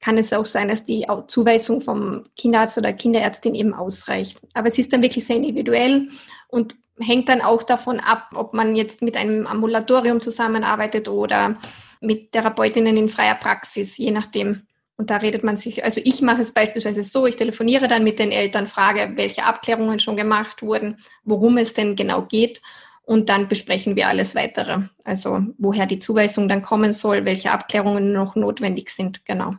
kann 0.00 0.18
es 0.18 0.32
auch 0.32 0.46
sein, 0.46 0.68
dass 0.68 0.84
die 0.84 1.06
Zuweisung 1.26 1.80
vom 1.80 2.26
Kinderarzt 2.36 2.78
oder 2.78 2.92
Kinderärztin 2.92 3.54
eben 3.54 3.74
ausreicht. 3.74 4.38
Aber 4.54 4.68
es 4.68 4.78
ist 4.78 4.92
dann 4.92 5.02
wirklich 5.02 5.26
sehr 5.26 5.36
individuell 5.36 6.08
und 6.48 6.76
hängt 7.00 7.28
dann 7.28 7.40
auch 7.40 7.62
davon 7.62 8.00
ab, 8.00 8.30
ob 8.34 8.54
man 8.54 8.76
jetzt 8.76 9.02
mit 9.02 9.16
einem 9.16 9.46
Ambulatorium 9.46 10.20
zusammenarbeitet 10.20 11.08
oder 11.08 11.56
mit 12.00 12.32
Therapeutinnen 12.32 12.96
in 12.96 13.08
freier 13.08 13.34
Praxis, 13.34 13.96
je 13.96 14.10
nachdem. 14.10 14.62
Und 14.96 15.10
da 15.10 15.16
redet 15.18 15.44
man 15.44 15.56
sich, 15.56 15.84
also 15.84 16.00
ich 16.04 16.22
mache 16.22 16.42
es 16.42 16.52
beispielsweise 16.52 17.04
so, 17.04 17.26
ich 17.26 17.36
telefoniere 17.36 17.86
dann 17.86 18.02
mit 18.02 18.18
den 18.18 18.32
Eltern, 18.32 18.66
frage, 18.66 19.12
welche 19.14 19.44
Abklärungen 19.44 20.00
schon 20.00 20.16
gemacht 20.16 20.62
wurden, 20.62 20.98
worum 21.24 21.56
es 21.56 21.74
denn 21.74 21.94
genau 21.94 22.22
geht 22.22 22.60
und 23.08 23.30
dann 23.30 23.48
besprechen 23.48 23.96
wir 23.96 24.06
alles 24.08 24.34
weitere. 24.34 24.82
Also 25.02 25.40
woher 25.56 25.86
die 25.86 25.98
Zuweisung 25.98 26.46
dann 26.46 26.60
kommen 26.60 26.92
soll, 26.92 27.24
welche 27.24 27.50
Abklärungen 27.52 28.12
noch 28.12 28.36
notwendig 28.36 28.90
sind, 28.90 29.24
genau. 29.24 29.54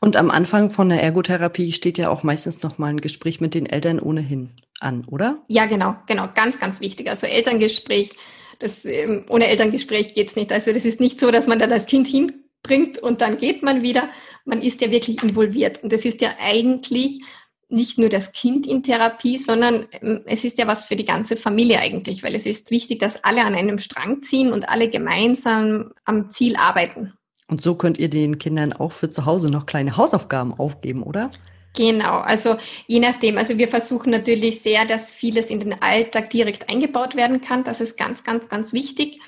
Und 0.00 0.16
am 0.16 0.32
Anfang 0.32 0.68
von 0.68 0.88
der 0.88 1.00
Ergotherapie 1.00 1.72
steht 1.72 1.96
ja 1.96 2.10
auch 2.10 2.24
meistens 2.24 2.60
noch 2.62 2.76
mal 2.76 2.88
ein 2.88 3.00
Gespräch 3.00 3.40
mit 3.40 3.54
den 3.54 3.66
Eltern 3.66 4.00
ohnehin 4.00 4.50
an, 4.80 5.04
oder? 5.04 5.44
Ja, 5.46 5.66
genau, 5.66 5.94
genau, 6.08 6.28
ganz, 6.34 6.58
ganz 6.58 6.80
wichtig. 6.80 7.08
Also 7.08 7.28
Elterngespräch, 7.28 8.16
das, 8.58 8.84
ähm, 8.84 9.26
ohne 9.28 9.46
Elterngespräch 9.46 10.14
geht's 10.14 10.34
nicht. 10.34 10.50
Also 10.50 10.72
das 10.72 10.84
ist 10.84 10.98
nicht 10.98 11.20
so, 11.20 11.30
dass 11.30 11.46
man 11.46 11.60
da 11.60 11.68
das 11.68 11.86
Kind 11.86 12.08
hinbringt 12.08 12.98
und 12.98 13.20
dann 13.20 13.38
geht 13.38 13.62
man 13.62 13.82
wieder. 13.82 14.08
Man 14.44 14.60
ist 14.60 14.80
ja 14.80 14.90
wirklich 14.90 15.22
involviert. 15.22 15.84
Und 15.84 15.92
das 15.92 16.04
ist 16.04 16.20
ja 16.20 16.30
eigentlich 16.40 17.20
nicht 17.68 17.98
nur 17.98 18.08
das 18.08 18.32
Kind 18.32 18.66
in 18.66 18.82
Therapie, 18.82 19.38
sondern 19.38 19.86
ähm, 20.00 20.22
es 20.26 20.44
ist 20.44 20.58
ja 20.58 20.66
was 20.66 20.84
für 20.84 20.96
die 20.96 21.04
ganze 21.04 21.36
Familie 21.36 21.80
eigentlich, 21.80 22.22
weil 22.22 22.34
es 22.34 22.46
ist 22.46 22.70
wichtig, 22.70 23.00
dass 23.00 23.24
alle 23.24 23.44
an 23.44 23.54
einem 23.54 23.78
Strang 23.78 24.22
ziehen 24.22 24.52
und 24.52 24.68
alle 24.68 24.88
gemeinsam 24.88 25.92
am 26.04 26.30
Ziel 26.30 26.56
arbeiten. 26.56 27.12
Und 27.48 27.62
so 27.62 27.74
könnt 27.74 27.98
ihr 27.98 28.08
den 28.08 28.38
Kindern 28.38 28.72
auch 28.72 28.92
für 28.92 29.10
zu 29.10 29.26
Hause 29.26 29.50
noch 29.50 29.66
kleine 29.66 29.96
Hausaufgaben 29.96 30.54
aufgeben, 30.54 31.02
oder? 31.02 31.30
Genau, 31.76 32.18
also 32.18 32.56
je 32.86 33.00
nachdem. 33.00 33.36
Also 33.36 33.58
wir 33.58 33.68
versuchen 33.68 34.10
natürlich 34.10 34.60
sehr, 34.62 34.86
dass 34.86 35.12
vieles 35.12 35.50
in 35.50 35.60
den 35.60 35.82
Alltag 35.82 36.30
direkt 36.30 36.70
eingebaut 36.70 37.16
werden 37.16 37.40
kann. 37.40 37.64
Das 37.64 37.80
ist 37.80 37.98
ganz, 37.98 38.22
ganz, 38.22 38.48
ganz 38.48 38.72
wichtig. 38.72 39.20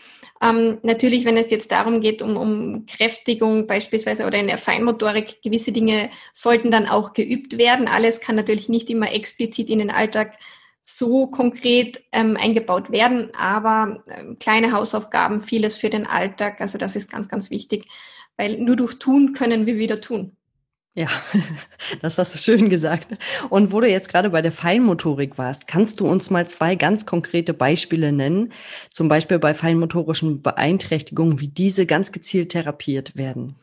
Ähm, 0.42 0.78
natürlich, 0.82 1.24
wenn 1.24 1.36
es 1.36 1.50
jetzt 1.50 1.72
darum 1.72 2.00
geht, 2.00 2.20
um, 2.20 2.36
um 2.36 2.86
Kräftigung 2.86 3.66
beispielsweise 3.66 4.26
oder 4.26 4.38
in 4.38 4.48
der 4.48 4.58
Feinmotorik, 4.58 5.42
gewisse 5.42 5.72
Dinge 5.72 6.10
sollten 6.32 6.70
dann 6.70 6.86
auch 6.86 7.14
geübt 7.14 7.58
werden. 7.58 7.88
Alles 7.88 8.20
kann 8.20 8.36
natürlich 8.36 8.68
nicht 8.68 8.90
immer 8.90 9.12
explizit 9.12 9.70
in 9.70 9.78
den 9.78 9.90
Alltag 9.90 10.38
so 10.82 11.26
konkret 11.26 12.00
ähm, 12.12 12.36
eingebaut 12.36 12.92
werden, 12.92 13.34
aber 13.36 14.04
ähm, 14.08 14.38
kleine 14.38 14.72
Hausaufgaben, 14.72 15.40
vieles 15.40 15.76
für 15.76 15.90
den 15.90 16.06
Alltag, 16.06 16.60
also 16.60 16.78
das 16.78 16.94
ist 16.94 17.10
ganz, 17.10 17.28
ganz 17.28 17.50
wichtig, 17.50 17.88
weil 18.36 18.58
nur 18.58 18.76
durch 18.76 18.98
Tun 18.98 19.32
können 19.32 19.66
wir 19.66 19.78
wieder 19.78 20.00
tun. 20.00 20.36
Ja, 20.96 21.08
das 22.00 22.16
hast 22.16 22.34
du 22.34 22.38
schön 22.38 22.70
gesagt. 22.70 23.08
Und 23.50 23.70
wo 23.70 23.80
du 23.80 23.88
jetzt 23.88 24.08
gerade 24.08 24.30
bei 24.30 24.40
der 24.40 24.50
Feinmotorik 24.50 25.36
warst, 25.36 25.68
kannst 25.68 26.00
du 26.00 26.08
uns 26.08 26.30
mal 26.30 26.48
zwei 26.48 26.74
ganz 26.74 27.04
konkrete 27.04 27.52
Beispiele 27.52 28.12
nennen, 28.12 28.50
zum 28.90 29.08
Beispiel 29.08 29.38
bei 29.38 29.52
feinmotorischen 29.52 30.40
Beeinträchtigungen, 30.40 31.38
wie 31.38 31.48
diese 31.48 31.84
ganz 31.84 32.12
gezielt 32.12 32.52
therapiert 32.52 33.14
werden? 33.14 33.56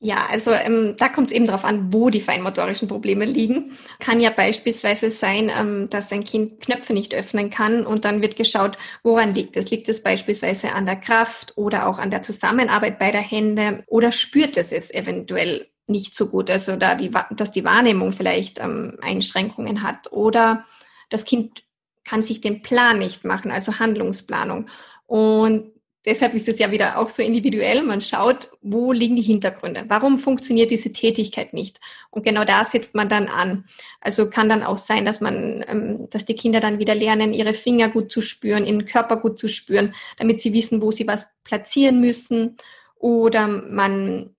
Ja, 0.00 0.26
also 0.28 0.50
ähm, 0.50 0.96
da 0.98 1.08
kommt 1.08 1.30
es 1.30 1.36
eben 1.36 1.46
darauf 1.46 1.64
an, 1.64 1.92
wo 1.92 2.10
die 2.10 2.20
feinmotorischen 2.20 2.88
Probleme 2.88 3.24
liegen. 3.24 3.78
Kann 4.00 4.20
ja 4.20 4.30
beispielsweise 4.30 5.12
sein, 5.12 5.52
ähm, 5.56 5.88
dass 5.90 6.12
ein 6.12 6.24
Kind 6.24 6.60
Knöpfe 6.60 6.92
nicht 6.92 7.14
öffnen 7.14 7.50
kann 7.50 7.86
und 7.86 8.04
dann 8.04 8.20
wird 8.20 8.34
geschaut, 8.34 8.76
woran 9.04 9.32
liegt 9.32 9.56
es? 9.56 9.70
Liegt 9.70 9.88
es 9.88 10.02
beispielsweise 10.02 10.74
an 10.74 10.86
der 10.86 10.96
Kraft 10.96 11.52
oder 11.56 11.86
auch 11.86 11.98
an 11.98 12.10
der 12.10 12.22
Zusammenarbeit 12.22 12.98
beider 12.98 13.20
Hände 13.20 13.84
oder 13.86 14.10
spürt 14.10 14.56
es 14.56 14.72
es 14.72 14.92
eventuell 14.92 15.68
nicht 15.86 16.16
so 16.16 16.28
gut, 16.28 16.50
also 16.50 16.76
da 16.76 16.94
die, 16.94 17.10
dass 17.36 17.52
die 17.52 17.64
Wahrnehmung 17.64 18.12
vielleicht 18.12 18.60
ähm, 18.60 18.96
Einschränkungen 19.02 19.82
hat 19.82 20.12
oder 20.12 20.64
das 21.10 21.24
Kind 21.24 21.62
kann 22.04 22.22
sich 22.22 22.40
den 22.40 22.62
Plan 22.62 22.98
nicht 22.98 23.24
machen, 23.24 23.50
also 23.50 23.78
Handlungsplanung. 23.78 24.66
Und 25.06 25.72
deshalb 26.04 26.34
ist 26.34 26.48
es 26.48 26.58
ja 26.58 26.70
wieder 26.70 26.98
auch 26.98 27.08
so 27.10 27.22
individuell. 27.22 27.82
Man 27.82 28.00
schaut, 28.00 28.50
wo 28.60 28.92
liegen 28.92 29.16
die 29.16 29.22
Hintergründe? 29.22 29.84
Warum 29.88 30.18
funktioniert 30.18 30.70
diese 30.70 30.92
Tätigkeit 30.92 31.54
nicht? 31.54 31.80
Und 32.10 32.24
genau 32.24 32.44
da 32.44 32.64
setzt 32.64 32.94
man 32.94 33.08
dann 33.08 33.28
an. 33.28 33.64
Also 34.00 34.28
kann 34.28 34.48
dann 34.48 34.62
auch 34.62 34.76
sein, 34.76 35.04
dass 35.04 35.20
man, 35.20 35.64
ähm, 35.68 36.08
dass 36.10 36.24
die 36.24 36.36
Kinder 36.36 36.60
dann 36.60 36.78
wieder 36.78 36.94
lernen, 36.94 37.32
ihre 37.32 37.54
Finger 37.54 37.88
gut 37.88 38.12
zu 38.12 38.20
spüren, 38.20 38.66
ihren 38.66 38.86
Körper 38.86 39.16
gut 39.16 39.38
zu 39.38 39.48
spüren, 39.48 39.94
damit 40.18 40.40
sie 40.40 40.52
wissen, 40.52 40.82
wo 40.82 40.90
sie 40.90 41.06
was 41.06 41.26
platzieren 41.42 42.00
müssen. 42.00 42.56
Oder 42.98 43.48
man 43.48 44.33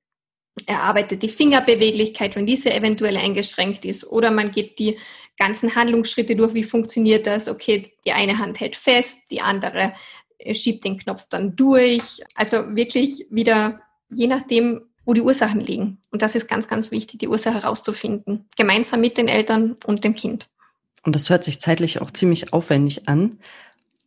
erarbeitet 0.65 1.21
die 1.21 1.29
Fingerbeweglichkeit, 1.29 2.35
wenn 2.35 2.45
diese 2.45 2.73
eventuell 2.73 3.17
eingeschränkt 3.17 3.85
ist. 3.85 4.05
Oder 4.05 4.31
man 4.31 4.51
geht 4.51 4.79
die 4.79 4.97
ganzen 5.37 5.75
Handlungsschritte 5.75 6.35
durch, 6.35 6.53
wie 6.53 6.63
funktioniert 6.63 7.27
das? 7.27 7.49
Okay, 7.49 7.91
die 8.05 8.11
eine 8.13 8.37
Hand 8.37 8.59
hält 8.59 8.75
fest, 8.75 9.19
die 9.31 9.41
andere 9.41 9.93
äh, 10.37 10.53
schiebt 10.53 10.85
den 10.85 10.97
Knopf 10.97 11.27
dann 11.29 11.55
durch. 11.55 12.21
Also 12.35 12.75
wirklich 12.75 13.27
wieder, 13.29 13.81
je 14.09 14.27
nachdem, 14.27 14.81
wo 15.03 15.13
die 15.13 15.21
Ursachen 15.21 15.61
liegen. 15.61 15.99
Und 16.11 16.21
das 16.21 16.35
ist 16.35 16.47
ganz, 16.47 16.67
ganz 16.67 16.91
wichtig, 16.91 17.19
die 17.19 17.27
Ursache 17.27 17.61
herauszufinden. 17.61 18.47
Gemeinsam 18.57 19.01
mit 19.01 19.17
den 19.17 19.27
Eltern 19.27 19.75
und 19.85 20.03
dem 20.03 20.15
Kind. 20.15 20.47
Und 21.03 21.15
das 21.15 21.29
hört 21.29 21.43
sich 21.43 21.61
zeitlich 21.61 22.01
auch 22.01 22.09
ziemlich 22.09 22.51
aufwendig 22.51 23.07
an. 23.07 23.39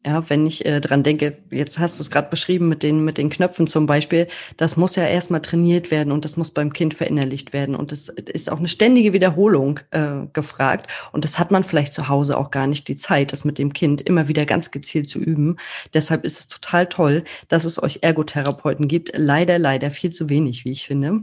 Ja, 0.07 0.31
wenn 0.31 0.47
ich 0.47 0.65
äh, 0.65 0.81
dran 0.81 1.03
denke, 1.03 1.39
jetzt 1.51 1.81
hast 1.81 1.99
du 1.99 2.03
es 2.03 2.11
gerade 2.11 2.31
beschrieben 2.31 2.69
mit 2.69 2.85
den, 2.85 3.05
mit 3.05 3.19
den 3.19 3.31
Knöpfen 3.31 3.67
zum 3.67 3.87
Beispiel, 3.87 4.29
das 4.57 4.77
muss 4.77 4.95
ja 4.95 5.05
erstmal 5.05 5.43
trainiert 5.43 5.91
werden 5.91 6.13
und 6.13 6.25
das 6.25 6.37
muss 6.37 6.53
beim 6.53 6.73
Kind 6.73 6.95
verinnerlicht 6.95 7.53
werden. 7.53 7.75
Und 7.75 7.91
das 7.91 8.09
ist 8.09 8.51
auch 8.51 8.59
eine 8.59 8.69
ständige 8.69 9.13
Wiederholung 9.13 9.81
äh, 9.91 10.27
gefragt. 10.33 10.89
Und 11.13 11.25
das 11.25 11.39
hat 11.41 11.51
man 11.51 11.65
vielleicht 11.65 11.93
zu 11.93 12.09
Hause 12.09 12.39
auch 12.39 12.53
gar 12.53 12.69
nicht 12.69 12.87
die 12.87 12.97
Zeit, 12.97 13.33
das 13.33 13.45
mit 13.45 13.59
dem 13.59 13.73
Kind 13.73 14.01
immer 14.01 14.29
wieder 14.29 14.47
ganz 14.47 14.71
gezielt 14.71 15.09
zu 15.09 15.19
üben. 15.19 15.57
Deshalb 15.95 16.25
ist 16.25 16.39
es 16.39 16.49
total 16.49 16.87
toll, 16.87 17.25
dass 17.49 17.65
es 17.65 17.83
euch 17.83 17.99
Ergotherapeuten 18.03 18.87
gibt. 18.87 19.11
Leider, 19.15 19.59
leider 19.59 19.91
viel 19.91 20.11
zu 20.11 20.29
wenig, 20.29 20.65
wie 20.65 20.71
ich 20.73 20.87
finde. 20.87 21.23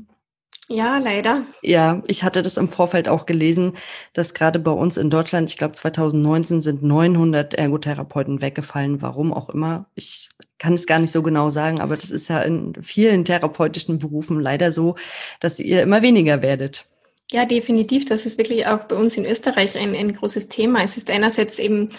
Ja, 0.67 0.97
leider. 0.97 1.45
Ja, 1.61 2.01
ich 2.07 2.23
hatte 2.23 2.41
das 2.41 2.57
im 2.57 2.69
Vorfeld 2.69 3.07
auch 3.07 3.27
gelesen, 3.27 3.73
dass 4.13 4.33
gerade 4.33 4.57
bei 4.57 4.71
uns 4.71 4.97
in 4.97 5.11
Deutschland, 5.11 5.49
ich 5.49 5.57
glaube 5.57 5.73
2019 5.73 6.61
sind 6.61 6.81
900 6.81 7.53
Ergotherapeuten 7.53 8.41
weggefallen, 8.41 9.01
warum 9.01 9.31
auch 9.31 9.49
immer. 9.49 9.85
Ich 9.93 10.29
kann 10.57 10.73
es 10.73 10.87
gar 10.87 10.97
nicht 10.97 11.11
so 11.11 11.21
genau 11.21 11.49
sagen, 11.51 11.81
aber 11.81 11.97
das 11.97 12.09
ist 12.09 12.29
ja 12.29 12.41
in 12.41 12.73
vielen 12.81 13.25
therapeutischen 13.25 13.99
Berufen 13.99 14.39
leider 14.39 14.71
so, 14.71 14.95
dass 15.39 15.59
ihr 15.59 15.83
immer 15.83 16.01
weniger 16.01 16.41
werdet. 16.41 16.87
Ja, 17.31 17.45
definitiv. 17.45 18.05
Das 18.05 18.25
ist 18.25 18.37
wirklich 18.37 18.65
auch 18.65 18.85
bei 18.85 18.95
uns 18.95 19.17
in 19.17 19.25
Österreich 19.25 19.77
ein, 19.77 19.95
ein 19.95 20.15
großes 20.15 20.47
Thema. 20.47 20.83
Es 20.83 20.97
ist 20.97 21.11
einerseits 21.11 21.59
eben 21.59 21.89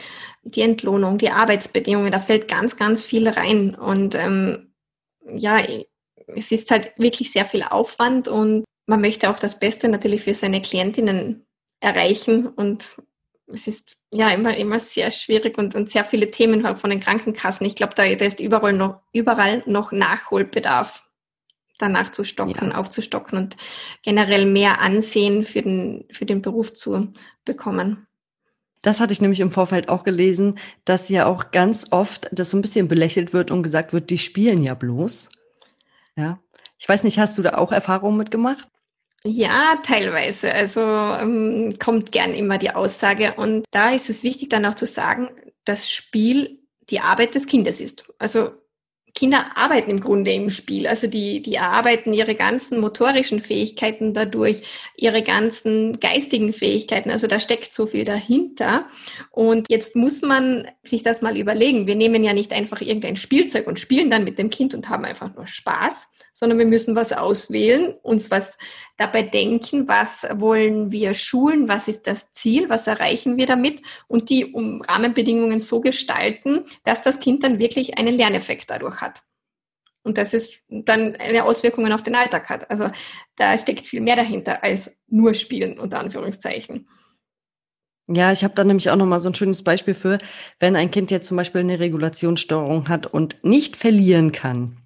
die 0.42 0.62
Entlohnung, 0.62 1.18
die 1.18 1.30
Arbeitsbedingungen, 1.30 2.12
da 2.12 2.20
fällt 2.20 2.48
ganz, 2.48 2.76
ganz 2.76 3.04
viel 3.04 3.28
rein. 3.28 3.74
Und 3.74 4.14
ähm, 4.14 4.72
ja, 5.28 5.58
es 6.26 6.50
ist 6.50 6.70
halt 6.70 6.92
wirklich 6.96 7.32
sehr 7.32 7.44
viel 7.44 7.62
Aufwand 7.62 8.28
und 8.28 8.64
man 8.86 9.00
möchte 9.00 9.30
auch 9.30 9.38
das 9.38 9.58
Beste 9.58 9.88
natürlich 9.88 10.22
für 10.22 10.34
seine 10.34 10.62
Klientinnen 10.62 11.46
erreichen. 11.80 12.46
Und 12.46 12.96
es 13.46 13.66
ist 13.66 13.96
ja 14.12 14.30
immer, 14.30 14.56
immer 14.56 14.80
sehr 14.80 15.10
schwierig 15.10 15.58
und, 15.58 15.74
und 15.74 15.90
sehr 15.90 16.04
viele 16.04 16.30
Themen 16.30 16.76
von 16.76 16.90
den 16.90 17.00
Krankenkassen. 17.00 17.66
Ich 17.66 17.76
glaube, 17.76 17.94
da, 17.94 18.02
da 18.14 18.24
ist 18.24 18.40
überall 18.40 18.72
noch, 18.72 19.00
überall 19.12 19.62
noch 19.66 19.92
Nachholbedarf 19.92 21.04
danach 21.78 22.10
zu 22.10 22.24
stocken, 22.24 22.70
ja. 22.70 22.76
aufzustocken 22.76 23.38
und 23.38 23.56
generell 24.02 24.46
mehr 24.46 24.80
Ansehen 24.80 25.44
für 25.44 25.62
den, 25.62 26.06
für 26.10 26.24
den 26.24 26.40
Beruf 26.40 26.72
zu 26.72 27.12
bekommen. 27.44 28.06
Das 28.82 29.00
hatte 29.00 29.12
ich 29.12 29.20
nämlich 29.20 29.40
im 29.40 29.50
Vorfeld 29.50 29.88
auch 29.88 30.04
gelesen, 30.04 30.58
dass 30.84 31.08
ja 31.08 31.26
auch 31.26 31.50
ganz 31.50 31.88
oft 31.90 32.28
das 32.32 32.50
so 32.50 32.56
ein 32.56 32.62
bisschen 32.62 32.88
belächelt 32.88 33.32
wird 33.32 33.50
und 33.50 33.62
gesagt 33.62 33.92
wird, 33.92 34.10
die 34.10 34.18
spielen 34.18 34.62
ja 34.62 34.74
bloß. 34.74 35.28
Ja. 36.16 36.38
Ich 36.78 36.88
weiß 36.88 37.04
nicht, 37.04 37.18
hast 37.18 37.36
du 37.38 37.42
da 37.42 37.56
auch 37.56 37.72
Erfahrungen 37.72 38.16
mitgemacht? 38.16 38.68
Ja, 39.24 39.76
teilweise. 39.82 40.52
Also 40.52 40.80
ähm, 40.80 41.76
kommt 41.78 42.12
gern 42.12 42.32
immer 42.32 42.58
die 42.58 42.70
Aussage. 42.70 43.34
Und 43.36 43.64
da 43.70 43.90
ist 43.90 44.08
es 44.08 44.22
wichtig 44.22 44.50
dann 44.50 44.64
auch 44.66 44.74
zu 44.74 44.86
sagen, 44.86 45.28
dass 45.64 45.90
Spiel 45.90 46.60
die 46.90 47.00
Arbeit 47.00 47.34
des 47.34 47.46
Kindes 47.46 47.80
ist. 47.80 48.04
Also 48.18 48.52
Kinder 49.16 49.56
arbeiten 49.56 49.90
im 49.90 50.00
Grunde 50.00 50.30
im 50.30 50.50
Spiel. 50.50 50.86
Also 50.86 51.08
die, 51.08 51.42
die 51.42 51.54
erarbeiten 51.54 52.12
ihre 52.12 52.36
ganzen 52.36 52.78
motorischen 52.78 53.40
Fähigkeiten 53.40 54.14
dadurch, 54.14 54.62
ihre 54.94 55.22
ganzen 55.22 55.98
geistigen 55.98 56.52
Fähigkeiten. 56.52 57.10
Also 57.10 57.26
da 57.26 57.40
steckt 57.40 57.74
so 57.74 57.86
viel 57.86 58.04
dahinter. 58.04 58.86
Und 59.30 59.66
jetzt 59.70 59.96
muss 59.96 60.22
man 60.22 60.68
sich 60.84 61.02
das 61.02 61.22
mal 61.22 61.36
überlegen. 61.36 61.86
Wir 61.86 61.96
nehmen 61.96 62.22
ja 62.22 62.34
nicht 62.34 62.52
einfach 62.52 62.80
irgendein 62.80 63.16
Spielzeug 63.16 63.66
und 63.66 63.80
spielen 63.80 64.10
dann 64.10 64.22
mit 64.22 64.38
dem 64.38 64.50
Kind 64.50 64.74
und 64.74 64.88
haben 64.90 65.04
einfach 65.04 65.34
nur 65.34 65.46
Spaß, 65.46 66.08
sondern 66.38 66.58
wir 66.58 66.66
müssen 66.66 66.94
was 66.94 67.14
auswählen, 67.14 67.94
uns 68.02 68.30
was 68.30 68.58
dabei 68.98 69.22
denken, 69.22 69.88
was 69.88 70.26
wollen 70.34 70.92
wir 70.92 71.14
schulen, 71.14 71.66
was 71.66 71.88
ist 71.88 72.06
das 72.06 72.34
Ziel, 72.34 72.68
was 72.68 72.86
erreichen 72.86 73.38
wir 73.38 73.46
damit 73.46 73.80
und 74.06 74.28
die 74.28 74.44
um 74.52 74.82
Rahmenbedingungen 74.82 75.60
so 75.60 75.80
gestalten, 75.80 76.66
dass 76.84 77.02
das 77.02 77.20
Kind 77.20 77.42
dann 77.42 77.58
wirklich 77.58 77.96
einen 77.98 78.16
Lerneffekt 78.16 78.70
dadurch 78.70 79.00
hat. 79.00 79.05
Und 80.06 80.18
dass 80.18 80.34
es 80.34 80.62
dann 80.68 81.16
eine 81.16 81.44
Auswirkungen 81.44 81.92
auf 81.92 82.04
den 82.04 82.14
Alltag 82.14 82.48
hat. 82.48 82.70
Also 82.70 82.90
da 83.34 83.58
steckt 83.58 83.88
viel 83.88 84.00
mehr 84.00 84.14
dahinter 84.14 84.62
als 84.62 84.96
nur 85.08 85.34
Spielen, 85.34 85.80
unter 85.80 85.98
Anführungszeichen. 85.98 86.88
Ja, 88.06 88.30
ich 88.30 88.44
habe 88.44 88.54
da 88.54 88.62
nämlich 88.62 88.88
auch 88.88 88.94
noch 88.94 89.06
mal 89.06 89.18
so 89.18 89.28
ein 89.28 89.34
schönes 89.34 89.64
Beispiel 89.64 89.94
für, 89.94 90.18
wenn 90.60 90.76
ein 90.76 90.92
Kind 90.92 91.10
jetzt 91.10 91.26
zum 91.26 91.36
Beispiel 91.36 91.62
eine 91.62 91.80
Regulationsstörung 91.80 92.88
hat 92.88 93.08
und 93.08 93.42
nicht 93.42 93.74
verlieren 93.76 94.30
kann. 94.30 94.76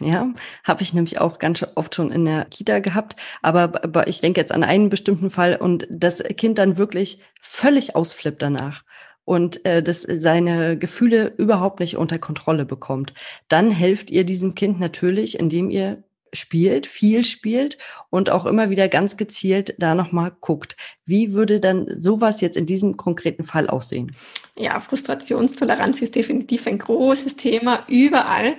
Ja, 0.00 0.32
habe 0.64 0.82
ich 0.82 0.94
nämlich 0.94 1.20
auch 1.20 1.38
ganz 1.38 1.64
oft 1.74 1.94
schon 1.94 2.10
in 2.10 2.24
der 2.24 2.46
Kita 2.46 2.78
gehabt. 2.78 3.16
Aber, 3.42 3.84
aber 3.84 4.08
ich 4.08 4.22
denke 4.22 4.40
jetzt 4.40 4.50
an 4.50 4.64
einen 4.64 4.88
bestimmten 4.88 5.28
Fall 5.28 5.56
und 5.56 5.86
das 5.90 6.22
Kind 6.38 6.56
dann 6.56 6.78
wirklich 6.78 7.20
völlig 7.38 7.94
ausflippt 7.94 8.40
danach 8.40 8.82
und 9.24 9.64
äh, 9.64 9.82
das 9.82 10.02
seine 10.02 10.78
Gefühle 10.78 11.34
überhaupt 11.36 11.80
nicht 11.80 11.96
unter 11.96 12.18
Kontrolle 12.18 12.64
bekommt. 12.64 13.14
Dann 13.48 13.70
helft 13.70 14.10
ihr 14.10 14.24
diesem 14.24 14.54
Kind 14.54 14.80
natürlich, 14.80 15.38
indem 15.38 15.70
ihr 15.70 16.04
spielt, 16.34 16.86
viel 16.86 17.24
spielt 17.24 17.78
und 18.10 18.30
auch 18.30 18.44
immer 18.44 18.70
wieder 18.70 18.88
ganz 18.88 19.16
gezielt 19.16 19.74
da 19.78 19.94
nochmal 19.94 20.32
guckt. 20.40 20.76
Wie 21.06 21.32
würde 21.32 21.60
dann 21.60 22.00
sowas 22.00 22.40
jetzt 22.40 22.56
in 22.56 22.66
diesem 22.66 22.96
konkreten 22.96 23.44
Fall 23.44 23.68
aussehen? 23.68 24.14
Ja, 24.56 24.80
Frustrationstoleranz 24.80 26.02
ist 26.02 26.16
definitiv 26.16 26.66
ein 26.66 26.78
großes 26.78 27.36
Thema 27.36 27.84
überall. 27.88 28.56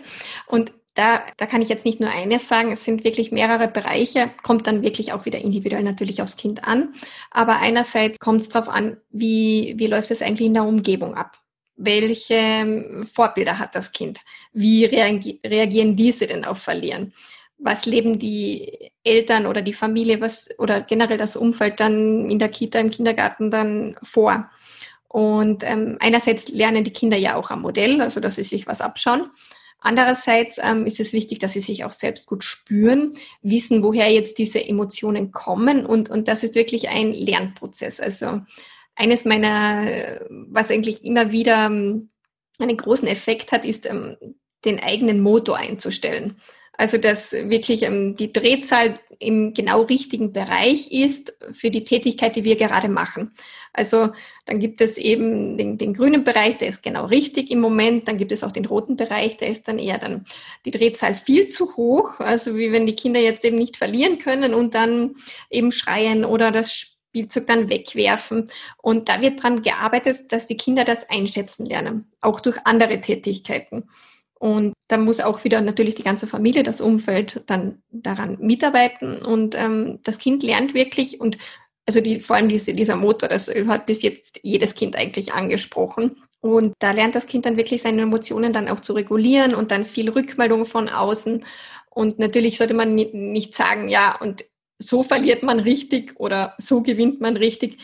Und 0.48 0.74
da, 0.96 1.24
da 1.38 1.46
kann 1.46 1.62
ich 1.62 1.68
jetzt 1.68 1.86
nicht 1.86 2.00
nur 2.00 2.10
eines 2.10 2.48
sagen, 2.48 2.72
es 2.72 2.86
sind 2.86 3.04
wirklich 3.04 3.32
mehrere 3.32 3.68
Bereiche, 3.68 4.32
kommt 4.44 4.66
dann 4.66 4.82
wirklich 4.82 5.12
auch 5.12 5.26
wieder 5.26 5.40
individuell 5.40 5.84
natürlich 5.84 6.22
aufs 6.22 6.38
Kind 6.38 6.64
an. 6.64 6.96
Aber 7.32 7.60
einerseits 7.60 8.18
kommt 8.20 8.42
es 8.42 8.50
darauf 8.50 8.70
an, 8.70 8.98
wie, 9.12 9.74
wie 9.78 9.88
läuft 9.88 10.10
es 10.10 10.22
eigentlich 10.22 10.48
in 10.48 10.54
der 10.54 10.64
Umgebung 10.64 11.14
ab? 11.14 11.38
Welche 11.76 13.06
Vorbilder 13.12 13.60
hat 13.60 13.76
das 13.76 13.92
Kind? 13.92 14.22
Wie 14.54 14.86
reagieren 14.86 15.98
diese 15.98 16.28
denn 16.28 16.46
auf 16.46 16.60
Verlieren? 16.60 17.14
Was 17.58 17.86
leben 17.86 18.18
die 18.18 18.92
Eltern 19.04 19.46
oder 19.46 19.62
die 19.62 19.74
Familie 19.74 20.22
was, 20.22 20.48
oder 20.58 20.80
generell 20.80 21.18
das 21.18 21.36
Umfeld 21.36 21.82
dann 21.82 22.30
in 22.30 22.40
der 22.40 22.50
Kita, 22.50 22.80
im 22.80 22.92
Kindergarten 22.92 23.52
dann 23.52 23.98
vor? 24.02 24.50
Und 25.10 25.64
ähm, 25.66 25.98
einerseits 26.00 26.48
lernen 26.48 26.86
die 26.86 26.94
Kinder 26.94 27.18
ja 27.18 27.36
auch 27.36 27.50
am 27.50 27.62
Modell, 27.62 28.02
also 28.02 28.22
dass 28.22 28.36
sie 28.36 28.44
sich 28.44 28.68
was 28.68 28.80
abschauen. 28.80 29.30
Andererseits 29.86 30.58
ähm, 30.64 30.88
ist 30.88 31.00
es 31.00 31.14
wichtig, 31.14 31.38
dass 31.38 31.54
sie 31.54 31.60
sich 31.60 31.84
auch 31.84 31.94
selbst 31.94 32.26
gut 32.26 32.44
spüren, 32.44 33.14
wissen, 33.44 33.84
woher 33.84 34.12
jetzt 34.12 34.40
diese 34.40 34.66
Emotionen 34.68 35.32
kommen 35.32 35.86
und, 35.86 36.10
und 36.10 36.28
das 36.28 36.44
ist 36.44 36.56
wirklich 36.56 36.90
ein 36.90 37.14
Lernprozess. 37.14 38.00
Also 38.00 38.42
eines 38.96 39.26
meiner, 39.26 40.22
was 40.30 40.72
eigentlich 40.72 41.06
immer 41.06 41.32
wieder 41.32 41.68
ähm, 41.68 42.10
einen 42.58 42.78
großen 42.78 43.08
Effekt 43.08 43.52
hat, 43.52 43.64
ist, 43.64 43.88
ähm, 43.88 44.18
den 44.66 44.80
eigenen 44.80 45.22
Motor 45.22 45.58
einzustellen. 45.58 46.38
Also 46.78 46.98
dass 46.98 47.32
wirklich 47.32 47.84
ähm, 47.84 48.16
die 48.16 48.34
Drehzahl 48.34 49.00
im 49.20 49.54
genau 49.54 49.84
richtigen 49.84 50.34
Bereich 50.34 50.92
ist 50.92 51.36
für 51.52 51.72
die 51.72 51.84
Tätigkeit, 51.84 52.36
die 52.36 52.44
wir 52.44 52.56
gerade 52.58 52.90
machen. 52.90 53.34
Also 53.74 54.10
dann 54.46 54.60
gibt 54.60 54.82
es 54.82 54.98
eben 54.98 55.58
den, 55.58 55.78
den, 55.78 55.94
grünen 55.94 56.24
Bereich, 56.24 56.58
der 56.58 56.70
ist 56.70 56.84
genau 56.84 57.06
richtig 57.06 57.52
im 57.52 57.60
Moment. 57.60 58.08
Dann 58.08 58.18
gibt 58.18 58.32
es 58.32 58.44
auch 58.44 58.52
den 58.52 58.66
roten 58.66 58.96
Bereich, 58.96 59.38
der 59.38 59.50
ist 59.50 59.68
dann 59.68 59.80
eher 59.80 59.98
dann 59.98 60.26
die 60.66 60.72
Drehzahl 60.72 61.16
viel 61.16 61.50
zu 61.50 61.76
hoch. 61.76 62.20
Also 62.20 62.56
wie 62.56 62.72
wenn 62.72 62.86
die 62.86 62.96
Kinder 62.96 63.20
jetzt 63.20 63.46
eben 63.46 63.58
nicht 63.58 63.78
verlieren 63.78 64.20
können 64.20 64.54
und 64.54 64.76
dann 64.76 65.16
eben 65.50 65.72
schreien 65.72 66.26
oder 66.26 66.52
das 66.52 66.74
Spielzeug 66.74 67.48
dann 67.48 67.70
wegwerfen. 67.70 68.50
Und 68.82 69.10
da 69.10 69.22
wird 69.22 69.42
dran 69.42 69.62
gearbeitet, 69.62 70.32
dass 70.32 70.48
die 70.48 70.58
Kinder 70.58 70.84
das 70.84 71.10
einschätzen 71.10 71.66
lernen, 71.66 72.12
auch 72.22 72.40
durch 72.40 72.58
andere 72.66 73.00
Tätigkeiten. 73.02 73.90
Und 74.40 74.74
da 74.88 74.98
muss 74.98 75.22
auch 75.22 75.44
wieder 75.44 75.62
natürlich 75.62 75.96
die 75.96 76.04
ganze 76.04 76.28
Familie, 76.28 76.64
das 76.64 76.82
Umfeld 76.82 77.44
dann 77.48 77.82
daran 77.90 78.38
mitarbeiten. 78.40 79.18
Und 79.18 79.56
ähm, 79.56 80.00
das 80.04 80.20
Kind 80.20 80.44
lernt 80.44 80.74
wirklich 80.74 81.20
und 81.20 81.38
also 81.88 82.02
die, 82.02 82.20
vor 82.20 82.36
allem 82.36 82.48
diese, 82.48 82.74
dieser 82.74 82.96
Motor, 82.96 83.30
das 83.30 83.48
hat 83.48 83.86
bis 83.86 84.02
jetzt 84.02 84.40
jedes 84.44 84.76
Kind 84.76 84.96
eigentlich 84.96 85.34
angesprochen. 85.34 86.18
Und 86.42 86.74
da 86.80 86.92
lernt 86.92 87.16
das 87.16 87.28
Kind 87.28 87.46
dann 87.46 87.58
wirklich 87.58 87.82
seine 87.82 88.04
Emotionen 88.04 88.54
dann 88.54 88.68
auch 88.68 88.80
zu 88.80 88.94
regulieren 88.94 89.56
und 89.56 89.72
dann 89.72 89.86
viel 89.86 90.10
Rückmeldung 90.10 90.66
von 90.66 90.90
außen. 90.90 91.44
Und 91.90 92.20
natürlich 92.20 92.58
sollte 92.58 92.74
man 92.74 92.94
nicht 92.94 93.56
sagen, 93.56 93.88
ja, 93.88 94.16
und 94.20 94.46
so 94.78 95.04
verliert 95.04 95.44
man 95.44 95.60
richtig 95.60 96.20
oder 96.20 96.56
so 96.58 96.82
gewinnt 96.82 97.22
man 97.22 97.38
richtig. 97.38 97.78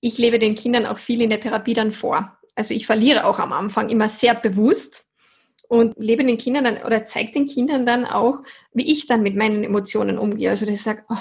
Ich 0.00 0.18
lebe 0.18 0.38
den 0.38 0.54
Kindern 0.54 0.86
auch 0.86 0.98
viel 0.98 1.20
in 1.20 1.30
der 1.30 1.40
Therapie 1.40 1.74
dann 1.74 1.92
vor. 1.92 2.38
Also 2.54 2.72
ich 2.72 2.86
verliere 2.86 3.26
auch 3.26 3.38
am 3.38 3.52
Anfang 3.52 3.88
immer 3.88 4.08
sehr 4.08 4.34
bewusst 4.34 5.03
und 5.80 5.94
lebe 5.98 6.24
den 6.24 6.38
Kindern 6.38 6.64
dann 6.64 6.78
oder 6.84 7.04
zeige 7.04 7.32
den 7.32 7.46
Kindern 7.46 7.86
dann 7.86 8.04
auch, 8.04 8.40
wie 8.72 8.92
ich 8.92 9.06
dann 9.06 9.22
mit 9.22 9.36
meinen 9.36 9.64
Emotionen 9.64 10.18
umgehe. 10.18 10.50
Also 10.50 10.66
dass 10.66 10.74
ich 10.74 10.82
sage, 10.82 11.04
oh, 11.08 11.16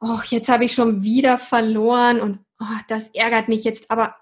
oh, 0.00 0.18
jetzt 0.28 0.48
habe 0.48 0.64
ich 0.64 0.74
schon 0.74 1.02
wieder 1.02 1.38
verloren 1.38 2.20
und 2.20 2.40
oh, 2.60 2.80
das 2.88 3.08
ärgert 3.14 3.48
mich 3.48 3.64
jetzt, 3.64 3.90
aber 3.90 4.16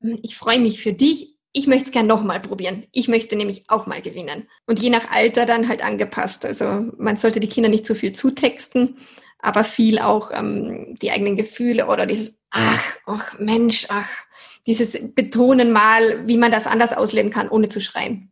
hm, 0.00 0.18
ich 0.22 0.36
freue 0.36 0.60
mich 0.60 0.80
für 0.80 0.92
dich. 0.92 1.36
Ich 1.54 1.66
möchte 1.66 1.86
es 1.86 1.92
gerne 1.92 2.08
nochmal 2.08 2.40
probieren. 2.40 2.86
Ich 2.92 3.08
möchte 3.08 3.36
nämlich 3.36 3.64
auch 3.68 3.86
mal 3.86 4.00
gewinnen. 4.00 4.48
Und 4.66 4.80
je 4.80 4.88
nach 4.88 5.10
Alter 5.10 5.44
dann 5.44 5.68
halt 5.68 5.84
angepasst. 5.84 6.46
Also 6.46 6.64
man 6.96 7.18
sollte 7.18 7.40
die 7.40 7.48
Kinder 7.48 7.68
nicht 7.68 7.86
zu 7.86 7.94
viel 7.94 8.14
zutexten, 8.14 8.96
aber 9.38 9.64
viel 9.64 9.98
auch 9.98 10.30
ähm, 10.32 10.96
die 11.02 11.10
eigenen 11.10 11.36
Gefühle 11.36 11.88
oder 11.88 12.06
dieses, 12.06 12.40
ach, 12.50 12.96
ach 13.04 13.38
Mensch, 13.38 13.86
ach, 13.90 14.08
dieses 14.66 15.14
Betonen 15.14 15.72
mal, 15.72 16.26
wie 16.26 16.38
man 16.38 16.52
das 16.52 16.66
anders 16.66 16.96
ausleben 16.96 17.30
kann, 17.30 17.50
ohne 17.50 17.68
zu 17.68 17.80
schreien 17.80 18.31